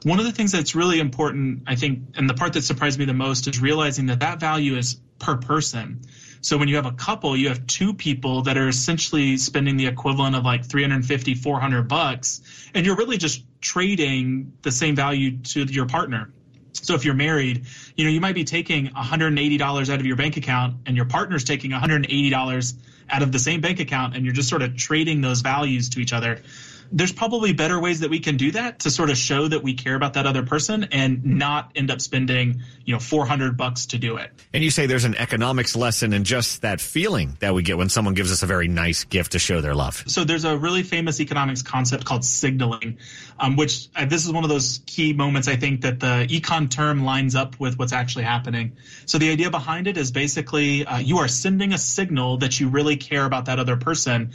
one 0.05 0.19
of 0.19 0.27
the 0.27 0.33
things 0.33 0.53
that's 0.53 0.75
really 0.75 1.01
important, 1.01 1.63
I 1.67 1.77
think, 1.77 2.01
and 2.17 2.29
the 2.29 2.35
part 2.35 2.53
that 2.53 2.63
surprised 2.63 2.99
me 2.99 3.07
the 3.07 3.15
most 3.15 3.49
is 3.49 3.61
realizing 3.61 4.07
that 4.07 4.21
that 4.21 4.39
value 4.39 4.77
is 4.77 5.01
per 5.19 5.37
person. 5.37 6.03
So 6.43 6.59
when 6.59 6.69
you 6.69 6.77
have 6.77 6.85
a 6.85 6.93
couple, 6.93 7.35
you 7.35 7.49
have 7.49 7.67
two 7.67 7.95
people 7.95 8.43
that 8.43 8.59
are 8.59 8.69
essentially 8.69 9.39
spending 9.39 9.79
the 9.79 9.87
equivalent 9.87 10.37
of 10.37 10.45
like 10.45 10.67
350, 10.67 11.35
400 11.37 11.89
bucks, 11.89 12.43
and 12.75 12.85
you're 12.85 12.97
really 12.97 13.17
just 13.17 13.45
trading 13.63 14.53
the 14.61 14.71
same 14.71 14.95
value 14.95 15.39
to 15.39 15.65
your 15.65 15.87
partner. 15.87 16.31
So 16.75 16.95
if 16.95 17.07
you're 17.07 17.15
married, 17.15 17.65
you 17.97 18.05
know, 18.05 18.11
you 18.11 18.21
might 18.21 18.35
be 18.35 18.45
taking 18.45 18.89
$180 18.89 19.91
out 19.91 20.01
of 20.01 20.05
your 20.05 20.17
bank 20.17 20.37
account 20.37 20.77
and 20.85 20.97
your 20.97 21.07
partner's 21.07 21.45
taking 21.45 21.71
$180 21.71 22.75
out 23.09 23.23
of 23.23 23.33
the 23.33 23.39
same 23.39 23.63
bank 23.63 23.81
account 23.81 24.15
and 24.15 24.25
you're 24.27 24.35
just 24.35 24.51
sort 24.51 24.61
of 24.61 24.77
trading 24.77 25.23
those 25.23 25.41
values 25.41 25.89
to 25.91 26.01
each 26.01 26.13
other 26.13 26.43
there's 26.93 27.13
probably 27.13 27.53
better 27.53 27.81
ways 27.81 28.01
that 28.01 28.11
we 28.11 28.21
can 28.21 28.37
do 28.37 28.51
that 28.53 28.81
to 28.81 28.91
sort 28.91 29.11
of 29.11 29.17
show 29.17 29.49
that 29.49 29.63
we 29.63 29.75
care 29.75 29.95
about 29.95 30.15
that 30.15 30.27
other 30.27 30.45
person 30.45 30.85
and 30.93 31.25
not 31.25 31.73
end 31.75 31.91
up 31.91 32.01
spending, 32.01 32.63
you 32.85 32.95
know, 32.95 33.01
400 33.01 33.57
bucks 33.57 33.87
to 33.87 33.99
do 33.99 34.17
it. 34.17 34.31
And 34.53 34.63
you 34.63 34.71
say 34.71 34.87
there's 34.87 35.05
an 35.05 35.15
economics 35.17 35.77
lesson 35.77 36.13
in 36.13 36.25
just 36.25 36.63
that 36.63 36.81
feeling 36.81 37.37
that 37.41 37.55
we 37.55 37.63
get 37.63 37.79
when 37.79 37.89
someone 37.89 38.15
gives 38.15 38.31
us 38.31 38.43
a 38.43 38.47
very 38.47 38.69
nice 38.69 39.05
gift 39.05 39.33
to 39.33 39.39
show 39.39 39.61
their 39.61 39.75
love. 39.75 40.05
So 40.07 40.25
there's 40.25 40.45
a 40.45 40.57
really 40.57 40.83
famous 40.83 41.21
economics 41.21 41.63
concept 41.63 42.05
called 42.05 42.25
signaling, 42.25 42.99
um, 43.39 43.57
which 43.57 43.89
uh, 43.97 44.05
this 44.05 44.25
is 44.25 44.33
one 44.33 44.45
of 44.45 44.51
those 44.51 44.81
key 44.87 45.13
moments 45.13 45.49
I 45.49 45.57
think 45.57 45.83
that 45.83 46.01
the 46.01 46.27
econ 46.29 46.71
term 46.71 47.05
lines 47.05 47.35
up 47.35 47.59
with 47.59 47.79
what's 47.79 47.93
actually 47.93 48.25
happening. 48.25 48.77
So 49.07 49.19
the 49.19 49.31
idea 49.31 49.51
behind 49.51 49.87
it 49.87 49.97
is 49.97 50.11
basically 50.11 50.87
uh, 50.87 50.99
you 50.99 51.19
are 51.19 51.29
sending 51.29 51.73
a 51.73 51.79
signal 51.79 52.39
that 52.39 52.61
you 52.61 52.69
really 52.69 52.97
care 52.97 53.25
about 53.25 53.47
that 53.47 53.59
other 53.59 53.77
person 53.77 54.33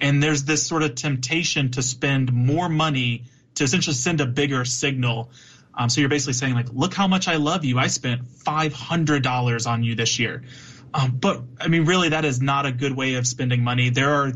and 0.00 0.22
there's 0.22 0.44
this 0.44 0.66
sort 0.66 0.82
of 0.82 0.94
temptation 0.94 1.70
to 1.72 1.82
spend 1.82 2.32
more 2.32 2.68
money 2.68 3.24
to 3.54 3.64
essentially 3.64 3.94
send 3.94 4.20
a 4.20 4.26
bigger 4.26 4.64
signal. 4.64 5.30
Um, 5.74 5.88
so 5.88 6.00
you're 6.00 6.10
basically 6.10 6.34
saying 6.34 6.54
like, 6.54 6.68
look 6.72 6.94
how 6.94 7.08
much 7.08 7.28
I 7.28 7.36
love 7.36 7.64
you. 7.64 7.78
I 7.78 7.86
spent 7.86 8.24
$500 8.24 9.66
on 9.66 9.82
you 9.82 9.94
this 9.94 10.18
year. 10.18 10.42
Um, 10.94 11.16
but 11.18 11.42
I 11.60 11.68
mean, 11.68 11.86
really, 11.86 12.10
that 12.10 12.24
is 12.24 12.40
not 12.42 12.66
a 12.66 12.72
good 12.72 12.94
way 12.94 13.14
of 13.14 13.26
spending 13.26 13.64
money. 13.64 13.90
There 13.90 14.10
are, 14.10 14.32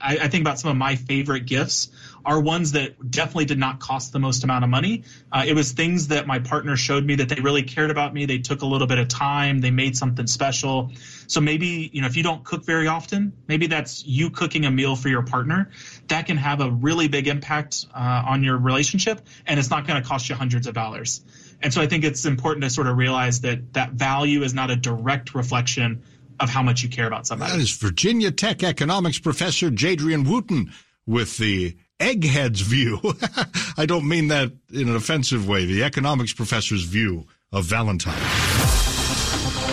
I, 0.00 0.18
I 0.18 0.28
think 0.28 0.42
about 0.42 0.58
some 0.58 0.70
of 0.70 0.76
my 0.76 0.96
favorite 0.96 1.46
gifts 1.46 1.90
are 2.24 2.40
ones 2.40 2.72
that 2.72 3.10
definitely 3.10 3.44
did 3.44 3.58
not 3.58 3.80
cost 3.80 4.12
the 4.12 4.18
most 4.18 4.44
amount 4.44 4.64
of 4.64 4.70
money. 4.70 5.04
Uh, 5.30 5.44
it 5.46 5.54
was 5.54 5.72
things 5.72 6.08
that 6.08 6.26
my 6.26 6.38
partner 6.38 6.76
showed 6.76 7.04
me 7.04 7.16
that 7.16 7.28
they 7.28 7.40
really 7.40 7.62
cared 7.62 7.90
about 7.90 8.14
me. 8.14 8.26
They 8.26 8.38
took 8.38 8.62
a 8.62 8.66
little 8.66 8.86
bit 8.86 8.98
of 8.98 9.08
time. 9.08 9.60
They 9.60 9.70
made 9.70 9.96
something 9.96 10.26
special. 10.26 10.90
So 11.26 11.40
maybe, 11.40 11.90
you 11.92 12.00
know, 12.00 12.06
if 12.06 12.16
you 12.16 12.22
don't 12.22 12.44
cook 12.44 12.64
very 12.64 12.88
often, 12.88 13.32
maybe 13.48 13.66
that's 13.66 14.04
you 14.06 14.30
cooking 14.30 14.64
a 14.64 14.70
meal 14.70 14.96
for 14.96 15.08
your 15.08 15.22
partner. 15.22 15.70
That 16.08 16.26
can 16.26 16.36
have 16.36 16.60
a 16.60 16.70
really 16.70 17.08
big 17.08 17.28
impact 17.28 17.86
uh, 17.94 18.22
on 18.26 18.42
your 18.42 18.58
relationship, 18.58 19.26
and 19.46 19.58
it's 19.58 19.70
not 19.70 19.86
going 19.86 20.02
to 20.02 20.08
cost 20.08 20.28
you 20.28 20.34
hundreds 20.34 20.66
of 20.66 20.74
dollars. 20.74 21.24
And 21.60 21.72
so 21.72 21.80
I 21.80 21.86
think 21.86 22.04
it's 22.04 22.24
important 22.24 22.64
to 22.64 22.70
sort 22.70 22.86
of 22.86 22.96
realize 22.96 23.42
that 23.42 23.72
that 23.74 23.92
value 23.92 24.42
is 24.42 24.52
not 24.52 24.70
a 24.70 24.76
direct 24.76 25.34
reflection 25.34 26.02
of 26.40 26.50
how 26.50 26.62
much 26.62 26.82
you 26.82 26.88
care 26.88 27.06
about 27.06 27.26
somebody. 27.26 27.52
That 27.52 27.60
is 27.60 27.70
Virginia 27.70 28.30
Tech 28.30 28.62
economics 28.62 29.18
professor 29.18 29.70
Jadrian 29.70 30.26
Wooten 30.28 30.72
with 31.06 31.36
the 31.38 31.76
egghead's 32.02 32.60
view. 32.60 33.00
I 33.76 33.86
don't 33.86 34.08
mean 34.08 34.28
that 34.28 34.52
in 34.72 34.88
an 34.88 34.96
offensive 34.96 35.48
way. 35.48 35.64
The 35.64 35.84
economics 35.84 36.32
professor's 36.32 36.82
view 36.82 37.26
of 37.52 37.64
Valentine. 37.64 38.51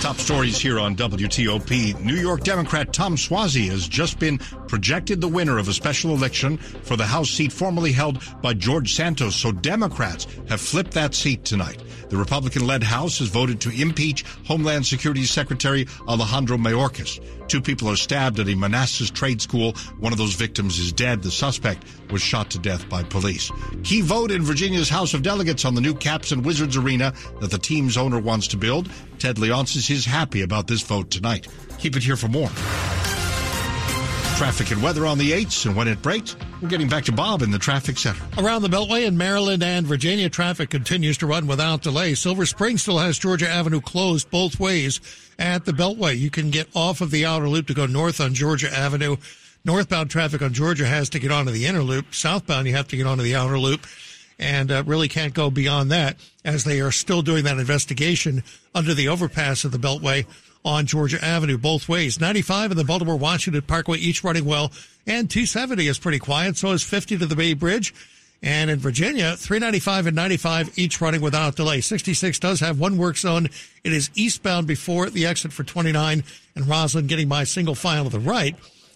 Top 0.10 0.18
stories 0.18 0.58
here 0.58 0.80
on 0.80 0.96
WTOP. 0.96 2.04
New 2.04 2.16
York 2.16 2.42
Democrat 2.42 2.92
Tom 2.92 3.16
Suozzi 3.16 3.70
has 3.70 3.88
just 3.88 4.18
been 4.18 4.40
projected 4.40 5.22
the 5.22 5.28
winner 5.28 5.60
of 5.60 5.68
a 5.68 5.74
special 5.74 6.16
election 6.16 6.58
for 6.58 6.98
the 6.98 7.06
House 7.06 7.30
seat 7.30 7.54
formerly 7.54 7.92
held 7.92 8.20
by 8.42 8.56
George 8.56 8.96
Santos. 8.96 9.36
So 9.36 9.52
Democrats 9.52 10.26
have 10.48 10.62
flipped 10.62 10.94
that 10.94 11.14
seat 11.14 11.46
tonight. 11.46 11.84
The 12.10 12.18
Republican 12.18 12.66
led 12.66 12.82
House 12.82 13.20
has 13.20 13.28
voted 13.28 13.62
to 13.62 13.70
impeach 13.70 14.24
Homeland 14.48 14.88
Security 14.88 15.26
Secretary 15.26 15.86
Alejandro 16.08 16.58
Mayorkas. 16.58 17.24
Two 17.48 17.62
people 17.62 17.88
are 17.88 17.96
stabbed 17.96 18.40
at 18.40 18.48
a 18.48 18.56
Manassas 18.56 19.12
trade 19.12 19.42
school. 19.42 19.74
One 20.00 20.12
of 20.12 20.18
those 20.18 20.34
victims 20.34 20.80
is 20.80 20.92
dead. 20.92 21.22
The 21.22 21.30
suspect 21.30 21.86
was 22.10 22.24
shot 22.24 22.50
to 22.52 22.60
death 22.60 22.90
by 22.90 23.04
police. 23.04 23.52
Key 23.84 24.02
vote 24.02 24.32
in 24.32 24.42
Virginia's 24.42 24.90
House 24.90 25.14
of 25.14 25.22
Delegates 25.22 25.66
on 25.66 25.76
the 25.76 25.82
new 25.82 25.94
Caps 25.94 26.32
and 26.32 26.44
Wizards 26.44 26.78
arena 26.78 27.14
that 27.42 27.52
the 27.52 27.60
team's 27.60 27.96
owner 27.96 28.20
wants 28.20 28.48
to 28.48 28.58
build. 28.58 28.90
Ted 29.20 29.36
Leonsis 29.36 29.92
is 29.92 30.06
happy 30.06 30.42
about 30.42 30.68
this 30.68 30.82
vote 30.82 31.12
tonight. 31.12 31.48
Keep 31.78 31.98
it 31.98 32.04
here 32.04 32.16
for 32.16 32.30
more. 32.30 32.50
Traffic 34.38 34.72
and 34.72 34.82
weather 34.82 35.06
on 35.06 35.18
the 35.18 35.32
8s, 35.32 35.66
and 35.66 35.76
when 35.76 35.90
it 35.90 36.02
breaks, 36.02 36.38
we're 36.62 36.70
getting 36.70 36.88
back 36.88 37.04
to 37.06 37.12
Bob 37.12 37.42
in 37.42 37.52
the 37.52 37.60
traffic 37.60 37.98
center. 37.98 38.24
Around 38.38 38.62
the 38.62 38.70
Beltway 38.70 39.06
in 39.06 39.18
Maryland 39.18 39.62
and 39.62 39.86
Virginia, 39.86 40.30
traffic 40.30 40.70
continues 40.70 41.18
to 41.18 41.28
run 41.28 41.46
without 41.48 41.82
delay. 41.82 42.16
Silver 42.16 42.46
Spring 42.46 42.78
still 42.78 42.98
has 42.98 43.20
Georgia 43.20 43.50
Avenue 43.50 43.82
closed 43.82 44.30
both 44.30 44.58
ways 44.58 45.02
at 45.38 45.66
the 45.66 45.74
Beltway. 45.74 46.18
You 46.18 46.30
can 46.30 46.52
get 46.52 46.70
off 46.74 47.02
of 47.02 47.12
the 47.12 47.26
outer 47.26 47.50
loop 47.50 47.68
to 47.68 47.74
go 47.74 47.86
north 47.86 48.22
on 48.22 48.34
Georgia 48.34 48.74
Avenue. 48.74 49.18
Northbound 49.66 50.10
traffic 50.10 50.42
on 50.42 50.54
Georgia 50.54 50.86
has 50.86 51.10
to 51.10 51.20
get 51.20 51.34
onto 51.34 51.52
the 51.52 51.66
inner 51.66 51.84
loop. 51.84 52.16
Southbound, 52.16 52.66
you 52.66 52.74
have 52.76 52.88
to 52.88 52.96
get 52.96 53.08
onto 53.08 53.24
the 53.24 53.36
outer 53.36 53.60
loop 53.60 53.86
and 54.40 54.72
uh, 54.72 54.84
really 54.86 55.08
can't 55.08 55.34
go 55.34 55.52
beyond 55.52 55.92
that 55.92 56.18
as 56.46 56.64
they 56.64 56.80
are 56.80 56.92
still 56.92 57.22
doing 57.22 57.44
that 57.44 57.58
investigation 57.58 58.44
under 58.74 58.94
the 58.94 59.10
overpass 59.10 59.64
of 59.64 59.72
the 59.72 59.78
Beltway 59.78 60.26
on 60.64 60.86
Georgia 60.86 61.24
Avenue 61.24 61.58
both 61.58 61.88
ways. 61.88 62.20
95 62.20 62.72
and 62.72 62.80
the 62.80 62.84
Baltimore 62.84 63.18
Washington 63.18 63.62
Parkway 63.62 63.98
each 63.98 64.24
running 64.24 64.46
well, 64.46 64.72
and 65.06 65.30
270 65.30 65.88
is 65.88 66.00
pretty 66.00 66.20
quiet. 66.20 66.58
So 66.58 66.72
is 66.72 66.84
50 66.84 67.18
to 67.18 67.26
the 67.26 67.36
Bay 67.36 67.54
Bridge. 67.54 67.94
And 68.42 68.70
in 68.70 68.80
Virginia, 68.80 69.36
395 69.36 70.08
and 70.08 70.16
95 70.16 70.80
each 70.80 71.02
running 71.02 71.20
without 71.20 71.58
delay. 71.58 71.82
66 71.82 72.40
does 72.40 72.62
have 72.62 72.80
one 72.80 72.98
work 72.98 73.18
zone. 73.18 73.50
It 73.84 73.92
is 73.92 74.10
eastbound 74.16 74.66
before 74.66 75.10
the 75.10 75.26
exit 75.26 75.52
for 75.52 75.66
29 75.66 76.24
and 76.56 76.66
Rosslyn 76.66 77.08
getting 77.08 77.28
by 77.28 77.44
single 77.44 77.76
file 77.76 78.06
to 78.06 78.10
the 78.10 78.20
right 78.20 78.56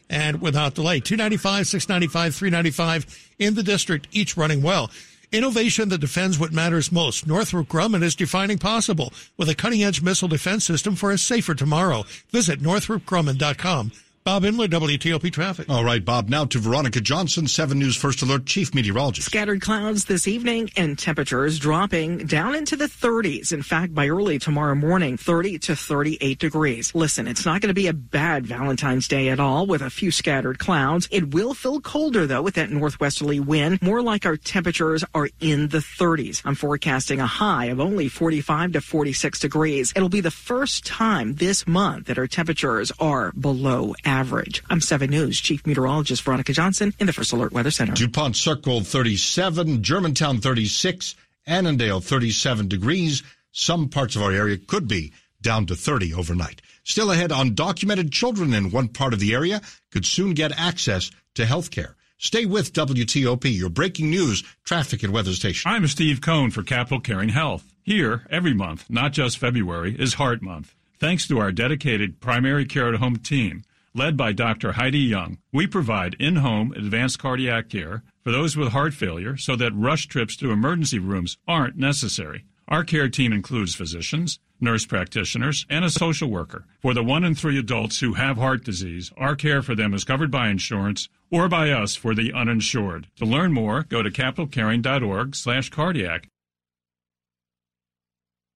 and 0.09 0.41
without 0.41 0.75
delay. 0.75 1.01
295, 1.01 1.67
695, 1.67 2.35
395 2.35 3.29
in 3.39 3.55
the 3.55 3.63
district, 3.63 4.07
each 4.11 4.37
running 4.37 4.61
well. 4.61 4.89
Innovation 5.33 5.89
that 5.89 5.97
defends 5.97 6.37
what 6.37 6.53
matters 6.53 6.91
most. 6.91 7.25
Northrop 7.25 7.67
Grumman 7.67 8.03
is 8.03 8.13
defining 8.13 8.59
possible 8.59 9.11
with 9.35 9.49
a 9.49 9.55
cutting 9.55 9.83
edge 9.83 9.99
missile 9.99 10.27
defense 10.27 10.63
system 10.63 10.95
for 10.95 11.09
a 11.09 11.17
safer 11.17 11.55
tomorrow. 11.55 12.03
Visit 12.29 12.61
northropgrumman.com. 12.61 13.91
Bob 14.23 14.43
Imler, 14.43 14.69
WTOP 14.69 15.33
Traffic. 15.33 15.69
All 15.69 15.83
right, 15.83 16.03
Bob. 16.03 16.29
Now 16.29 16.45
to 16.45 16.57
Veronica 16.57 17.01
Johnson, 17.01 17.45
7 17.45 17.77
News 17.77 17.97
First 17.97 18.21
Alert 18.21 18.45
Chief 18.45 18.73
Meteorologist. 18.73 19.25
Scattered 19.25 19.59
clouds 19.59 20.05
this 20.05 20.29
evening 20.29 20.69
and 20.77 20.97
temperatures 20.97 21.59
dropping 21.59 22.19
down 22.19 22.55
into 22.55 22.77
the 22.77 22.85
30s. 22.85 23.51
In 23.51 23.61
fact, 23.61 23.93
by 23.93 24.07
early 24.07 24.39
tomorrow 24.39 24.75
morning, 24.75 25.17
30 25.17 25.59
to 25.59 25.75
38 25.75 26.39
degrees. 26.39 26.95
Listen, 26.95 27.27
it's 27.27 27.45
not 27.45 27.59
going 27.59 27.67
to 27.67 27.73
be 27.73 27.87
a 27.87 27.93
bad 27.93 28.47
Valentine's 28.47 29.09
Day 29.09 29.27
at 29.27 29.41
all 29.41 29.65
with 29.65 29.81
a 29.81 29.89
few 29.89 30.09
scattered 30.09 30.57
clouds. 30.57 31.09
It 31.11 31.33
will 31.33 31.53
feel 31.53 31.81
colder 31.81 32.25
though 32.25 32.43
with 32.43 32.55
that 32.55 32.71
northwesterly 32.71 33.41
wind. 33.41 33.81
More 33.81 34.01
like 34.01 34.25
our 34.25 34.37
temperatures 34.37 35.03
are 35.13 35.27
in 35.41 35.67
the 35.67 35.79
30s. 35.79 36.41
I'm 36.45 36.55
forecasting 36.55 37.19
a 37.19 37.27
high 37.27 37.65
of 37.65 37.81
only 37.81 38.07
45 38.07 38.71
to 38.71 38.79
46 38.79 39.39
degrees. 39.39 39.91
It'll 39.97 40.07
be 40.07 40.21
the 40.21 40.31
first 40.31 40.85
time 40.85 41.35
this 41.35 41.67
month 41.67 42.05
that 42.05 42.17
our 42.17 42.27
temperatures 42.27 42.89
are 43.01 43.33
below 43.33 43.95
average 44.05 44.12
average. 44.13 44.63
I'm 44.69 44.79
7 44.79 45.09
News 45.09 45.41
Chief 45.41 45.65
Meteorologist 45.65 46.21
Veronica 46.21 46.53
Johnson 46.53 46.93
in 46.99 47.07
the 47.07 47.13
First 47.13 47.33
Alert 47.33 47.51
Weather 47.51 47.71
Center. 47.71 47.93
DuPont 47.93 48.35
Circle 48.35 48.81
37, 48.81 49.81
Germantown 49.81 50.39
36, 50.39 51.15
Annandale 51.47 51.99
37 51.99 52.67
degrees. 52.67 53.23
Some 53.51 53.89
parts 53.89 54.15
of 54.15 54.21
our 54.21 54.31
area 54.31 54.57
could 54.57 54.87
be 54.87 55.13
down 55.41 55.65
to 55.65 55.75
30 55.75 56.13
overnight. 56.13 56.61
Still 56.83 57.11
ahead, 57.11 57.31
undocumented 57.31 58.11
children 58.11 58.53
in 58.53 58.69
one 58.69 58.87
part 58.87 59.13
of 59.13 59.19
the 59.19 59.33
area 59.33 59.61
could 59.91 60.05
soon 60.05 60.33
get 60.33 60.57
access 60.57 61.09
to 61.33 61.45
health 61.45 61.71
care. 61.71 61.95
Stay 62.17 62.45
with 62.45 62.71
WTOP, 62.71 63.57
your 63.57 63.69
breaking 63.69 64.09
news, 64.09 64.43
traffic 64.63 65.01
and 65.03 65.11
weather 65.11 65.33
station. 65.33 65.71
I'm 65.71 65.87
Steve 65.87 66.21
Cohn 66.21 66.51
for 66.51 66.61
Capital 66.61 66.99
Caring 66.99 67.29
Health. 67.29 67.65
Here, 67.81 68.27
every 68.29 68.53
month, 68.53 68.85
not 68.89 69.11
just 69.11 69.39
February, 69.39 69.95
is 69.99 70.13
Heart 70.13 70.41
Month. 70.41 70.73
Thanks 70.99 71.27
to 71.27 71.39
our 71.39 71.51
dedicated 71.51 72.21
primary 72.21 72.65
care 72.65 72.93
at 72.93 72.99
home 72.99 73.17
team, 73.17 73.63
led 73.93 74.17
by 74.17 74.31
Dr. 74.31 74.73
Heidi 74.73 74.99
Young. 74.99 75.37
We 75.51 75.67
provide 75.67 76.15
in 76.19 76.37
home 76.37 76.73
advanced 76.75 77.19
cardiac 77.19 77.69
care 77.69 78.03
for 78.23 78.31
those 78.31 78.57
with 78.57 78.69
heart 78.69 78.93
failure 78.93 79.37
so 79.37 79.55
that 79.55 79.75
rush 79.75 80.07
trips 80.07 80.35
to 80.37 80.51
emergency 80.51 80.99
rooms 80.99 81.37
aren't 81.47 81.77
necessary. 81.77 82.45
Our 82.67 82.83
care 82.83 83.09
team 83.09 83.33
includes 83.33 83.75
physicians, 83.75 84.39
nurse 84.59 84.85
practitioners, 84.85 85.65
and 85.69 85.83
a 85.83 85.89
social 85.89 86.29
worker. 86.29 86.65
For 86.81 86.93
the 86.93 87.03
one 87.03 87.23
in 87.23 87.35
three 87.35 87.59
adults 87.59 87.99
who 87.99 88.13
have 88.13 88.37
heart 88.37 88.63
disease, 88.63 89.11
our 89.17 89.35
care 89.35 89.61
for 89.61 89.75
them 89.75 89.93
is 89.93 90.03
covered 90.03 90.31
by 90.31 90.47
insurance 90.47 91.09
or 91.29 91.49
by 91.49 91.71
us 91.71 91.95
for 91.95 92.15
the 92.15 92.31
uninsured. 92.33 93.07
To 93.17 93.25
learn 93.25 93.51
more, 93.51 93.83
go 93.83 94.01
to 94.01 94.09
capitalcaring.org 94.09 95.35
slash 95.35 95.69
cardiac. 95.69 96.29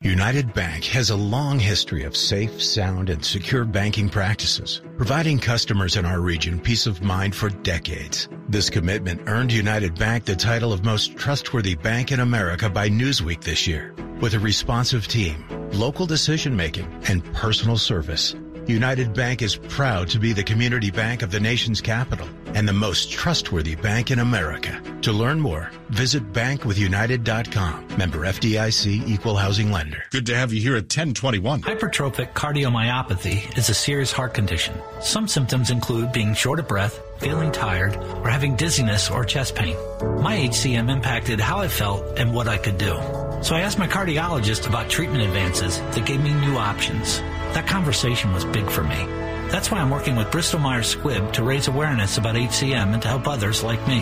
United 0.02 0.54
Bank 0.54 0.86
has 0.86 1.10
a 1.10 1.16
long 1.16 1.58
history 1.58 2.04
of 2.04 2.16
safe, 2.16 2.62
sound, 2.62 3.10
and 3.10 3.26
secure 3.26 3.66
banking 3.66 4.10
practices, 4.10 4.80
providing 4.96 5.40
customers 5.40 5.96
in 5.96 6.06
our 6.06 6.22
region 6.22 6.60
peace 6.60 6.86
of 6.86 7.02
mind 7.02 7.34
for 7.36 7.50
decades. 7.50 8.30
This 8.48 8.70
commitment 8.70 9.22
earned 9.26 9.52
United 9.52 9.96
Bank 9.96 10.26
the 10.26 10.36
title 10.36 10.72
of 10.72 10.86
most 10.86 11.18
trustworthy 11.18 11.74
bank 11.74 12.12
in 12.12 12.20
America 12.20 12.70
by 12.70 12.90
Newsweek 12.90 13.42
this 13.42 13.66
year. 13.66 13.96
With 14.22 14.36
a 14.36 14.40
responsive 14.40 15.08
team, 15.08 15.44
local 15.74 16.06
decision 16.06 16.56
making, 16.56 16.94
and 17.08 17.26
personal 17.34 17.80
service, 17.80 18.36
United 18.68 19.14
Bank 19.14 19.42
is 19.42 19.56
proud 19.56 20.10
to 20.10 20.20
be 20.20 20.34
the 20.34 20.44
community 20.44 20.92
bank 20.92 21.22
of 21.22 21.32
the 21.32 21.40
nation's 21.40 21.80
capital 21.80 22.28
and 22.48 22.68
the 22.68 22.74
most 22.74 23.12
trustworthy 23.12 23.76
bank 23.76 24.12
in 24.12 24.20
America. 24.20 24.82
To 25.04 25.14
learn 25.14 25.40
more, 25.40 25.72
visit 25.90 26.34
bankwithunited.com. 26.34 27.88
Member 27.98 28.20
FDIC 28.20 29.08
equal 29.08 29.36
housing 29.36 29.72
lender. 29.72 30.04
Good 30.12 30.26
to 30.26 30.36
have 30.36 30.52
you 30.52 30.62
here 30.62 30.76
at 30.76 30.84
1021. 30.84 31.62
Hypertrophic 31.62 32.34
cardiomyopathy 32.34 33.58
is 33.58 33.70
a 33.70 33.74
serious 33.74 34.12
heart 34.12 34.34
condition. 34.34 34.76
Some 35.02 35.28
symptoms 35.28 35.72
include 35.72 36.12
being 36.12 36.34
short 36.34 36.60
of 36.60 36.68
breath, 36.68 37.00
feeling 37.20 37.52
tired, 37.52 37.96
or 37.96 38.30
having 38.30 38.56
dizziness 38.56 39.10
or 39.10 39.24
chest 39.24 39.56
pain. 39.56 39.78
My 40.22 40.36
HCM 40.38 40.90
impacted 40.90 41.40
how 41.40 41.60
I 41.60 41.68
felt 41.68 42.18
and 42.20 42.34
what 42.34 42.48
I 42.48 42.58
could 42.58 42.78
do. 42.78 43.00
So 43.44 43.56
I 43.56 43.62
asked 43.62 43.80
my 43.80 43.88
cardiologist 43.88 44.68
about 44.68 44.90
treatment 44.90 45.22
advances 45.22 45.80
that 45.80 46.06
gave 46.06 46.22
me 46.22 46.34
new 46.34 46.58
options. 46.58 47.22
That 47.54 47.68
conversation 47.68 48.34
was 48.34 48.46
big 48.46 48.70
for 48.70 48.84
me. 48.84 49.06
That's 49.50 49.72
why 49.72 49.80
I'm 49.80 49.90
working 49.90 50.16
with 50.16 50.32
Bristol 50.32 50.60
Myers 50.60 50.96
Squibb 50.96 51.34
to 51.34 51.44
raise 51.44 51.68
awareness 51.68 52.18
about 52.18 52.36
HCM 52.36 52.94
and 52.94 53.02
to 53.02 53.08
help 53.08 53.28
others 53.28 53.64
like 53.64 53.86
me. 53.88 54.02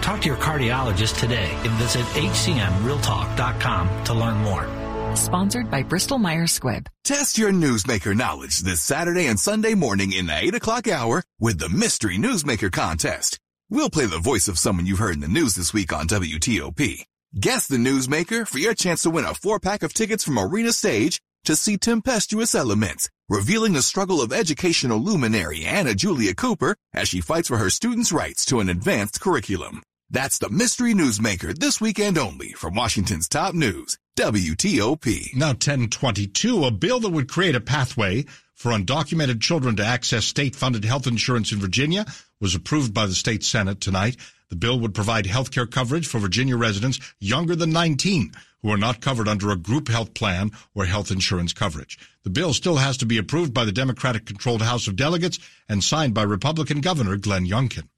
Talk 0.00 0.20
to 0.22 0.28
your 0.28 0.36
cardiologist 0.36 1.18
today 1.20 1.50
and 1.50 1.70
visit 1.72 2.04
hcmrealtalk.com 2.06 4.04
to 4.04 4.14
learn 4.14 4.36
more. 4.38 4.68
Sponsored 5.16 5.70
by 5.70 5.82
Bristol 5.82 6.18
Myers 6.18 6.58
Squibb. 6.58 6.86
Test 7.04 7.38
your 7.38 7.50
newsmaker 7.50 8.16
knowledge 8.16 8.60
this 8.60 8.80
Saturday 8.80 9.26
and 9.26 9.38
Sunday 9.38 9.74
morning 9.74 10.12
in 10.12 10.26
the 10.26 10.36
8 10.36 10.54
o'clock 10.54 10.88
hour 10.88 11.22
with 11.38 11.58
the 11.58 11.68
Mystery 11.68 12.16
Newsmaker 12.16 12.70
Contest. 12.70 13.38
We'll 13.68 13.90
play 13.90 14.06
the 14.06 14.18
voice 14.18 14.48
of 14.48 14.58
someone 14.58 14.86
you've 14.86 14.98
heard 14.98 15.14
in 15.14 15.20
the 15.20 15.28
news 15.28 15.54
this 15.54 15.72
week 15.72 15.92
on 15.92 16.06
WTOP. 16.08 17.04
Guess 17.38 17.68
the 17.68 17.76
newsmaker 17.76 18.46
for 18.46 18.58
your 18.58 18.74
chance 18.74 19.02
to 19.02 19.10
win 19.10 19.24
a 19.24 19.34
four 19.34 19.60
pack 19.60 19.82
of 19.82 19.94
tickets 19.94 20.24
from 20.24 20.38
Arena 20.38 20.72
Stage 20.72 21.20
to 21.44 21.56
see 21.56 21.76
Tempestuous 21.76 22.54
Elements, 22.54 23.08
revealing 23.28 23.72
the 23.72 23.82
struggle 23.82 24.20
of 24.20 24.32
educational 24.32 24.98
luminary 24.98 25.64
Anna 25.64 25.94
Julia 25.94 26.34
Cooper 26.34 26.76
as 26.92 27.08
she 27.08 27.20
fights 27.20 27.48
for 27.48 27.58
her 27.58 27.70
students' 27.70 28.12
rights 28.12 28.44
to 28.46 28.60
an 28.60 28.68
advanced 28.68 29.20
curriculum. 29.20 29.82
That's 30.10 30.38
the 30.38 30.50
Mystery 30.50 30.92
Newsmaker 30.92 31.56
this 31.56 31.80
weekend 31.80 32.18
only 32.18 32.52
from 32.52 32.74
Washington's 32.74 33.28
top 33.28 33.54
news, 33.54 33.96
WTOP. 34.18 35.34
Now 35.36 35.48
1022, 35.48 36.64
a 36.64 36.70
bill 36.72 36.98
that 37.00 37.10
would 37.10 37.28
create 37.28 37.54
a 37.54 37.60
pathway 37.60 38.24
for 38.54 38.72
undocumented 38.72 39.40
children 39.40 39.76
to 39.76 39.84
access 39.84 40.24
state-funded 40.24 40.84
health 40.84 41.06
insurance 41.06 41.52
in 41.52 41.60
Virginia 41.60 42.04
was 42.40 42.54
approved 42.54 42.92
by 42.92 43.06
the 43.06 43.14
state 43.14 43.44
Senate 43.44 43.80
tonight. 43.80 44.16
The 44.48 44.56
bill 44.56 44.80
would 44.80 44.94
provide 44.94 45.26
health 45.26 45.52
care 45.52 45.66
coverage 45.66 46.08
for 46.08 46.18
Virginia 46.18 46.56
residents 46.56 46.98
younger 47.20 47.54
than 47.54 47.70
19 47.70 48.32
who 48.62 48.70
are 48.70 48.76
not 48.76 49.00
covered 49.00 49.28
under 49.28 49.50
a 49.50 49.56
group 49.56 49.88
health 49.88 50.14
plan 50.14 50.50
or 50.74 50.84
health 50.84 51.10
insurance 51.10 51.52
coverage. 51.52 51.98
The 52.22 52.30
bill 52.30 52.52
still 52.52 52.76
has 52.76 52.96
to 52.98 53.06
be 53.06 53.18
approved 53.18 53.54
by 53.54 53.64
the 53.64 53.72
Democratic 53.72 54.26
controlled 54.26 54.62
House 54.62 54.86
of 54.86 54.96
Delegates 54.96 55.38
and 55.68 55.82
signed 55.82 56.14
by 56.14 56.22
Republican 56.22 56.80
Governor 56.80 57.16
Glenn 57.16 57.46
Youngkin. 57.46 57.88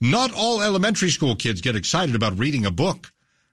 Not 0.00 0.32
all 0.34 0.60
elementary 0.60 1.10
school 1.10 1.36
kids 1.36 1.60
get 1.60 1.76
excited 1.76 2.14
about 2.14 2.38
reading 2.38 2.66
a 2.66 2.70
book 2.70 3.12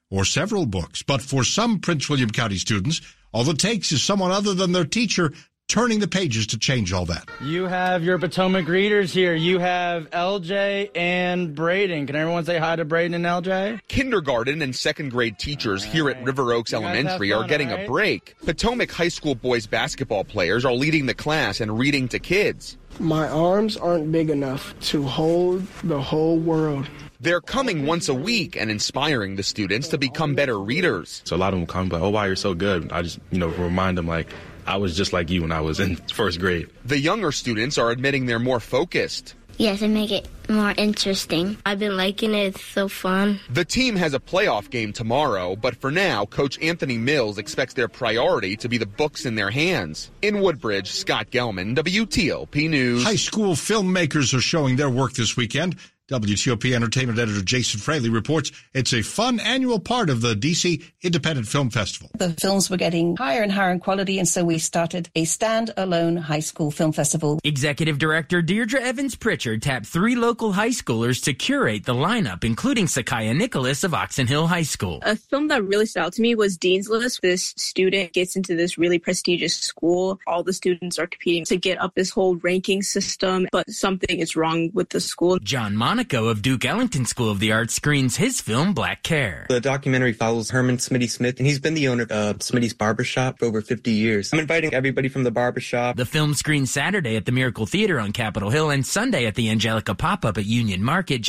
or 0.09 0.25
several 0.25 0.65
books, 0.65 1.01
but 1.01 1.21
for 1.21 1.43
some 1.43 1.79
Prince 1.79 2.09
William 2.09 2.29
County 2.29 2.57
students, 2.57 3.01
all 3.31 3.49
it 3.49 3.57
takes 3.57 3.91
is 3.91 4.03
someone 4.03 4.31
other 4.31 4.53
than 4.53 4.73
their 4.73 4.85
teacher 4.85 5.33
turning 5.67 5.99
the 5.99 6.07
pages 6.07 6.47
to 6.47 6.57
change 6.57 6.93
all 6.93 7.05
that. 7.05 7.27
You 7.41 7.65
have 7.65 8.03
your 8.03 8.19
Potomac 8.19 8.67
readers 8.67 9.11
here. 9.11 9.33
You 9.33 9.59
have 9.59 10.09
LJ 10.11 10.91
and 10.95 11.55
Braden. 11.55 12.05
Can 12.07 12.15
everyone 12.15 12.45
say 12.45 12.59
hi 12.59 12.75
to 12.75 12.85
Braden 12.85 13.13
and 13.13 13.25
LJ? 13.25 13.79
Kindergarten 13.87 14.61
and 14.61 14.75
second 14.75 15.09
grade 15.09 15.39
teachers 15.39 15.83
right. 15.83 15.93
here 15.93 16.09
at 16.09 16.23
River 16.23 16.53
Oaks 16.53 16.73
Elementary 16.73 17.31
fun, 17.31 17.43
are 17.43 17.47
getting 17.47 17.69
right? 17.69 17.85
a 17.85 17.87
break. 17.87 18.35
Potomac 18.45 18.91
High 18.91 19.07
School 19.07 19.35
boys 19.35 19.65
basketball 19.65 20.23
players 20.23 20.63
are 20.65 20.73
leading 20.73 21.07
the 21.07 21.15
class 21.15 21.59
and 21.59 21.79
reading 21.79 22.07
to 22.09 22.19
kids. 22.19 22.77
My 22.99 23.27
arms 23.27 23.75
aren't 23.75 24.11
big 24.11 24.29
enough 24.29 24.79
to 24.89 25.01
hold 25.01 25.65
the 25.83 25.99
whole 25.99 26.37
world. 26.37 26.87
They're 27.19 27.41
coming 27.41 27.87
once 27.87 28.09
a 28.09 28.13
week 28.13 28.55
and 28.55 28.69
inspiring 28.69 29.37
the 29.37 29.43
students 29.43 29.87
to 29.87 29.97
become 29.97 30.35
better 30.35 30.59
readers. 30.59 31.23
So 31.25 31.35
a 31.35 31.37
lot 31.37 31.53
of 31.53 31.59
them 31.59 31.65
come 31.65 31.89
like, 31.89 32.01
oh, 32.01 32.09
wow, 32.09 32.25
you're 32.25 32.35
so 32.35 32.53
good. 32.53 32.91
I 32.91 33.01
just, 33.01 33.19
you 33.31 33.39
know, 33.39 33.47
remind 33.47 33.97
them 33.97 34.07
like, 34.07 34.27
I 34.65 34.77
was 34.77 34.95
just 34.95 35.13
like 35.13 35.29
you 35.29 35.41
when 35.41 35.51
I 35.51 35.61
was 35.61 35.79
in 35.79 35.95
first 36.13 36.39
grade. 36.39 36.69
The 36.85 36.99
younger 36.99 37.31
students 37.31 37.77
are 37.77 37.91
admitting 37.91 38.25
they're 38.25 38.39
more 38.39 38.59
focused. 38.59 39.35
Yes, 39.57 39.81
it 39.83 39.89
make 39.89 40.11
it 40.11 40.27
more 40.49 40.73
interesting. 40.77 41.57
I've 41.65 41.79
been 41.79 41.95
liking 41.95 42.33
it. 42.33 42.55
It's 42.55 42.63
so 42.63 42.87
fun. 42.87 43.39
The 43.49 43.63
team 43.63 43.95
has 43.95 44.13
a 44.13 44.19
playoff 44.19 44.69
game 44.69 44.93
tomorrow, 44.93 45.55
but 45.55 45.75
for 45.75 45.91
now, 45.91 46.25
Coach 46.25 46.59
Anthony 46.59 46.97
Mills 46.97 47.37
expects 47.37 47.73
their 47.75 47.87
priority 47.87 48.55
to 48.57 48.67
be 48.67 48.77
the 48.77 48.85
books 48.85 49.25
in 49.25 49.35
their 49.35 49.51
hands. 49.51 50.09
In 50.21 50.41
Woodbridge, 50.41 50.91
Scott 50.91 51.29
Gelman, 51.29 51.75
WTOP 51.75 52.69
News. 52.69 53.03
High 53.03 53.15
school 53.15 53.53
filmmakers 53.53 54.33
are 54.33 54.41
showing 54.41 54.75
their 54.75 54.89
work 54.89 55.13
this 55.13 55.37
weekend. 55.37 55.75
WTOP 56.09 56.75
entertainment 56.75 57.17
editor 57.17 57.41
Jason 57.41 57.79
Fraley 57.79 58.09
reports 58.09 58.51
it's 58.73 58.93
a 58.93 59.01
fun 59.01 59.39
annual 59.39 59.79
part 59.79 60.09
of 60.09 60.19
the 60.19 60.35
DC 60.35 60.83
Independent 61.01 61.47
Film 61.47 61.69
Festival. 61.69 62.11
The 62.17 62.33
films 62.33 62.69
were 62.69 62.75
getting 62.75 63.15
higher 63.15 63.41
and 63.41 63.49
higher 63.49 63.71
in 63.71 63.79
quality, 63.79 64.19
and 64.19 64.27
so 64.27 64.43
we 64.43 64.57
started 64.57 65.09
a 65.15 65.23
stand-alone 65.23 66.17
high 66.17 66.41
school 66.41 66.71
film 66.71 66.91
festival. 66.91 67.39
Executive 67.45 67.99
Director 67.99 68.41
Deirdre 68.41 68.81
Evans 68.81 69.15
Pritchard 69.15 69.61
tapped 69.61 69.85
three 69.85 70.17
local 70.17 70.51
high 70.51 70.71
schoolers 70.71 71.23
to 71.23 71.33
curate 71.33 71.85
the 71.85 71.93
lineup, 71.93 72.43
including 72.43 72.87
Sakaya 72.87 73.33
Nicholas 73.33 73.85
of 73.85 73.93
Oxon 73.93 74.27
Hill 74.27 74.47
High 74.47 74.63
School. 74.63 74.99
A 75.03 75.15
film 75.15 75.47
that 75.47 75.63
really 75.63 75.85
stood 75.85 76.01
out 76.01 76.13
to 76.13 76.21
me 76.21 76.35
was 76.35 76.57
Dean's 76.57 76.89
List. 76.89 77.21
This 77.21 77.53
student 77.55 78.11
gets 78.11 78.35
into 78.35 78.57
this 78.57 78.77
really 78.77 78.99
prestigious 78.99 79.55
school. 79.55 80.19
All 80.27 80.43
the 80.43 80.51
students 80.51 80.99
are 80.99 81.07
competing 81.07 81.45
to 81.45 81.55
get 81.55 81.79
up 81.79 81.95
this 81.95 82.09
whole 82.09 82.35
ranking 82.35 82.81
system, 82.81 83.47
but 83.53 83.69
something 83.69 84.19
is 84.19 84.35
wrong 84.35 84.69
with 84.73 84.89
the 84.89 84.99
school. 84.99 85.39
John 85.39 85.77
Monaco 85.93 86.27
of 86.27 86.41
Duke 86.41 86.65
Ellington 86.65 87.05
School 87.05 87.29
of 87.29 87.37
the 87.37 87.51
Arts 87.51 87.75
screens 87.75 88.15
his 88.15 88.41
film 88.41 88.73
Black 88.73 89.03
Care. 89.03 89.45
The 89.47 89.61
documentary 89.61 90.11
follows 90.11 90.49
Herman 90.49 90.77
Smitty 90.77 91.07
Smith, 91.07 91.37
and 91.37 91.45
he's 91.45 91.59
been 91.59 91.75
the 91.75 91.87
owner 91.87 92.07
of 92.09 92.39
Smitty's 92.39 92.73
Barbershop 92.73 93.37
for 93.37 93.45
over 93.45 93.61
50 93.61 93.91
years. 93.91 94.33
I'm 94.33 94.39
inviting 94.39 94.73
everybody 94.73 95.07
from 95.07 95.23
the 95.23 95.29
barbershop. 95.29 95.95
The 95.95 96.07
film 96.07 96.33
screens 96.33 96.71
Saturday 96.71 97.15
at 97.15 97.25
the 97.25 97.31
Miracle 97.31 97.67
Theater 97.67 97.99
on 97.99 98.11
Capitol 98.11 98.49
Hill 98.49 98.71
and 98.71 98.83
Sunday 98.83 99.27
at 99.27 99.35
the 99.35 99.51
Angelika 99.51 99.93
Pop-Up 99.93 100.35
at 100.35 100.47
Union 100.47 100.83
Market. 100.83 101.21